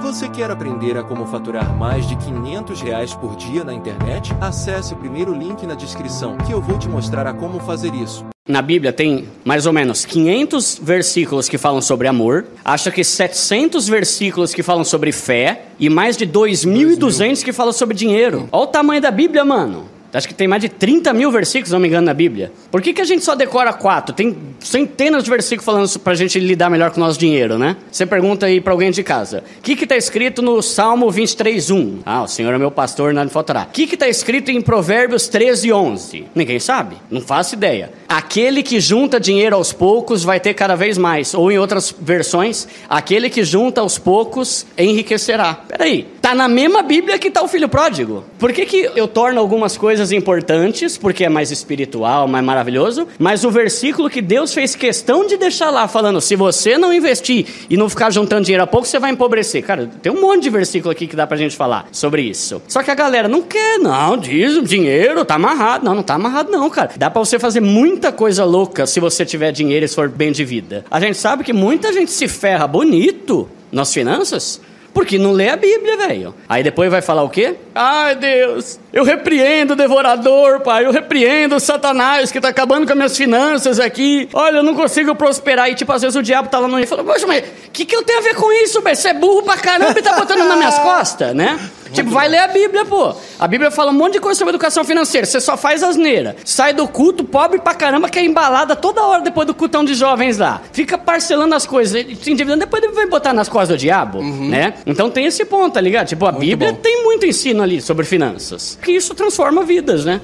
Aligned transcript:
Você 0.00 0.28
quer 0.28 0.50
aprender 0.50 0.96
a 0.96 1.02
como 1.02 1.26
faturar 1.26 1.76
mais 1.76 2.08
de 2.08 2.16
500 2.16 2.80
reais 2.80 3.14
por 3.14 3.36
dia 3.36 3.64
na 3.64 3.72
internet? 3.72 4.32
Acesse 4.40 4.94
o 4.94 4.96
primeiro 4.96 5.34
link 5.34 5.66
na 5.66 5.74
descrição 5.74 6.36
que 6.38 6.52
eu 6.52 6.60
vou 6.60 6.78
te 6.78 6.88
mostrar 6.88 7.26
a 7.26 7.34
como 7.34 7.60
fazer 7.60 7.94
isso. 7.94 8.24
Na 8.48 8.60
Bíblia 8.60 8.92
tem 8.92 9.28
mais 9.44 9.66
ou 9.66 9.72
menos 9.72 10.04
500 10.04 10.80
versículos 10.82 11.48
que 11.48 11.56
falam 11.56 11.80
sobre 11.80 12.08
amor, 12.08 12.44
acho 12.64 12.90
que 12.90 13.04
700 13.04 13.86
versículos 13.86 14.52
que 14.52 14.64
falam 14.64 14.82
sobre 14.82 15.12
fé 15.12 15.66
e 15.78 15.88
mais 15.88 16.16
de 16.16 16.26
2.200 16.26 17.44
que 17.44 17.52
falam 17.52 17.72
sobre 17.72 17.94
dinheiro. 17.94 18.48
Olha 18.50 18.64
o 18.64 18.66
tamanho 18.66 19.00
da 19.00 19.12
Bíblia, 19.12 19.44
mano. 19.44 19.91
Acho 20.12 20.28
que 20.28 20.34
tem 20.34 20.46
mais 20.46 20.60
de 20.60 20.68
30 20.68 21.12
mil 21.12 21.30
versículos, 21.30 21.68
se 21.68 21.72
não 21.72 21.80
me 21.80 21.88
engano, 21.88 22.06
na 22.06 22.14
Bíblia. 22.14 22.52
Por 22.70 22.82
que, 22.82 22.92
que 22.92 23.00
a 23.00 23.04
gente 23.04 23.24
só 23.24 23.34
decora 23.34 23.72
quatro? 23.72 24.14
Tem 24.14 24.36
centenas 24.60 25.24
de 25.24 25.30
versículos 25.30 25.64
falando 25.64 25.98
pra 26.00 26.14
gente 26.14 26.38
lidar 26.38 26.68
melhor 26.68 26.90
com 26.90 27.00
o 27.00 27.04
nosso 27.04 27.18
dinheiro, 27.18 27.58
né? 27.58 27.76
Você 27.90 28.04
pergunta 28.04 28.46
aí 28.46 28.60
pra 28.60 28.72
alguém 28.72 28.90
de 28.90 29.02
casa. 29.02 29.42
O 29.58 29.62
que 29.62 29.74
que 29.74 29.86
tá 29.86 29.96
escrito 29.96 30.42
no 30.42 30.60
Salmo 30.60 31.06
23.1? 31.06 32.00
Ah, 32.04 32.22
o 32.22 32.28
Senhor 32.28 32.52
é 32.52 32.58
meu 32.58 32.70
pastor, 32.70 33.14
nada 33.14 33.24
me 33.24 33.30
faltará. 33.30 33.62
O 33.62 33.72
que 33.72 33.86
que 33.86 33.96
tá 33.96 34.08
escrito 34.08 34.50
em 34.50 34.60
Provérbios 34.60 35.30
13.11? 35.30 36.24
Ninguém 36.34 36.58
sabe? 36.58 36.96
Não 37.10 37.20
faço 37.20 37.54
ideia. 37.54 37.90
Aquele 38.08 38.62
que 38.62 38.80
junta 38.80 39.18
dinheiro 39.18 39.56
aos 39.56 39.72
poucos 39.72 40.22
vai 40.22 40.38
ter 40.38 40.54
cada 40.54 40.74
vez 40.74 40.98
mais. 40.98 41.32
Ou 41.32 41.50
em 41.50 41.58
outras 41.58 41.94
versões, 41.98 42.68
aquele 42.88 43.30
que 43.30 43.44
junta 43.44 43.80
aos 43.80 43.98
poucos 43.98 44.66
enriquecerá. 44.76 45.54
Peraí, 45.54 46.06
tá 46.20 46.34
na 46.34 46.48
mesma 46.48 46.82
Bíblia 46.82 47.18
que 47.18 47.30
tá 47.30 47.42
o 47.42 47.48
filho 47.48 47.68
pródigo. 47.68 48.24
Por 48.38 48.52
que 48.52 48.66
que 48.66 48.90
eu 48.94 49.08
torno 49.08 49.40
algumas 49.40 49.76
coisas 49.76 50.01
importantes, 50.10 50.96
porque 50.96 51.24
é 51.24 51.28
mais 51.28 51.50
espiritual, 51.50 52.26
mais 52.26 52.44
maravilhoso, 52.44 53.06
mas 53.18 53.44
o 53.44 53.50
versículo 53.50 54.10
que 54.10 54.20
Deus 54.20 54.52
fez 54.52 54.74
questão 54.74 55.26
de 55.26 55.36
deixar 55.36 55.70
lá, 55.70 55.86
falando: 55.86 56.20
se 56.20 56.34
você 56.34 56.78
não 56.78 56.92
investir 56.92 57.46
e 57.68 57.76
não 57.76 57.88
ficar 57.88 58.10
juntando 58.10 58.42
dinheiro 58.42 58.64
a 58.64 58.66
pouco, 58.66 58.86
você 58.86 58.98
vai 58.98 59.10
empobrecer. 59.10 59.62
Cara, 59.62 59.88
tem 60.02 60.10
um 60.10 60.20
monte 60.20 60.44
de 60.44 60.50
versículo 60.50 60.90
aqui 60.90 61.06
que 61.06 61.14
dá 61.14 61.26
pra 61.26 61.36
gente 61.36 61.56
falar 61.56 61.86
sobre 61.92 62.22
isso. 62.22 62.62
Só 62.66 62.82
que 62.82 62.90
a 62.90 62.94
galera 62.94 63.28
não 63.28 63.42
quer, 63.42 63.78
não, 63.78 64.16
diz 64.16 64.56
o 64.56 64.62
dinheiro 64.62 65.24
tá 65.24 65.34
amarrado. 65.34 65.84
Não, 65.84 65.94
não 65.94 66.02
tá 66.02 66.14
amarrado, 66.14 66.50
não, 66.50 66.68
cara. 66.70 66.90
Dá 66.96 67.10
pra 67.10 67.20
você 67.20 67.38
fazer 67.38 67.60
muita 67.60 68.10
coisa 68.10 68.44
louca 68.44 68.86
se 68.86 68.98
você 68.98 69.24
tiver 69.24 69.52
dinheiro 69.52 69.84
e 69.84 69.88
for 69.88 70.08
bem 70.08 70.32
de 70.32 70.44
vida. 70.44 70.84
A 70.90 70.98
gente 70.98 71.18
sabe 71.18 71.44
que 71.44 71.52
muita 71.52 71.92
gente 71.92 72.10
se 72.10 72.26
ferra 72.26 72.66
bonito 72.66 73.48
nas 73.70 73.92
finanças 73.92 74.60
porque 74.92 75.18
não 75.18 75.32
lê 75.32 75.48
a 75.48 75.56
Bíblia, 75.56 75.96
velho. 75.96 76.34
Aí 76.48 76.62
depois 76.62 76.90
vai 76.90 77.00
falar 77.00 77.22
o 77.22 77.30
quê? 77.30 77.54
Ai, 77.74 78.14
Deus, 78.14 78.78
eu 78.92 79.04
repreendo 79.04 79.72
o 79.72 79.76
devorador, 79.76 80.60
pai. 80.60 80.84
Eu 80.84 80.92
repreendo 80.92 81.56
o 81.56 81.60
Satanás 81.60 82.30
que 82.30 82.40
tá 82.40 82.48
acabando 82.48 82.86
com 82.86 82.92
as 82.92 82.96
minhas 82.96 83.16
finanças 83.16 83.80
aqui. 83.80 84.28
Olha, 84.32 84.58
eu 84.58 84.62
não 84.62 84.74
consigo 84.74 85.14
prosperar. 85.14 85.70
E, 85.70 85.74
tipo, 85.74 85.90
às 85.92 86.02
vezes 86.02 86.16
o 86.16 86.22
diabo 86.22 86.48
tá 86.48 86.58
lá 86.58 86.68
no... 86.68 86.78
E 86.78 86.86
fala, 86.86 87.02
poxa, 87.02 87.26
mas 87.26 87.42
o 87.42 87.70
que, 87.72 87.84
que 87.84 87.96
eu 87.96 88.02
tenho 88.02 88.18
a 88.18 88.22
ver 88.22 88.34
com 88.34 88.52
isso, 88.52 88.82
velho? 88.82 88.96
Você 88.96 89.08
é 89.08 89.14
burro 89.14 89.42
pra 89.42 89.56
caramba 89.56 89.98
e 89.98 90.02
tá 90.02 90.12
botando 90.14 90.46
nas 90.46 90.56
minhas 90.58 90.78
costas, 90.78 91.34
né? 91.34 91.58
Tipo, 91.92 92.10
vai 92.10 92.26
ler 92.26 92.38
a 92.38 92.48
Bíblia, 92.48 92.86
pô. 92.86 93.14
A 93.42 93.48
Bíblia 93.48 93.72
fala 93.72 93.90
um 93.90 93.94
monte 93.94 94.12
de 94.12 94.20
coisa 94.20 94.38
sobre 94.38 94.54
educação 94.54 94.84
financeira. 94.84 95.26
Você 95.26 95.40
só 95.40 95.56
faz 95.56 95.82
asneira. 95.82 96.36
Sai 96.44 96.72
do 96.72 96.86
culto, 96.86 97.24
pobre 97.24 97.58
pra 97.58 97.74
caramba, 97.74 98.08
que 98.08 98.16
é 98.16 98.24
embalada 98.24 98.76
toda 98.76 99.02
hora 99.02 99.20
depois 99.20 99.48
do 99.48 99.52
cultão 99.52 99.84
de 99.84 99.94
jovens 99.94 100.38
lá. 100.38 100.62
Fica 100.72 100.96
parcelando 100.96 101.52
as 101.52 101.66
coisas, 101.66 102.06
se 102.22 102.30
endividando, 102.30 102.60
depois 102.60 102.84
vai 102.94 103.06
botar 103.06 103.32
nas 103.32 103.48
costas 103.48 103.70
do 103.70 103.76
diabo, 103.76 104.18
uhum. 104.18 104.48
né? 104.48 104.74
Então 104.86 105.10
tem 105.10 105.26
esse 105.26 105.44
ponto, 105.44 105.74
tá 105.74 105.80
ligado? 105.80 106.06
Tipo, 106.06 106.26
a 106.26 106.30
muito 106.30 106.46
Bíblia 106.46 106.70
bom. 106.70 106.78
tem 106.80 107.02
muito 107.02 107.26
ensino 107.26 107.64
ali 107.64 107.80
sobre 107.80 108.04
finanças. 108.04 108.78
Que 108.80 108.92
isso 108.92 109.12
transforma 109.12 109.64
vidas, 109.64 110.04
né? 110.04 110.20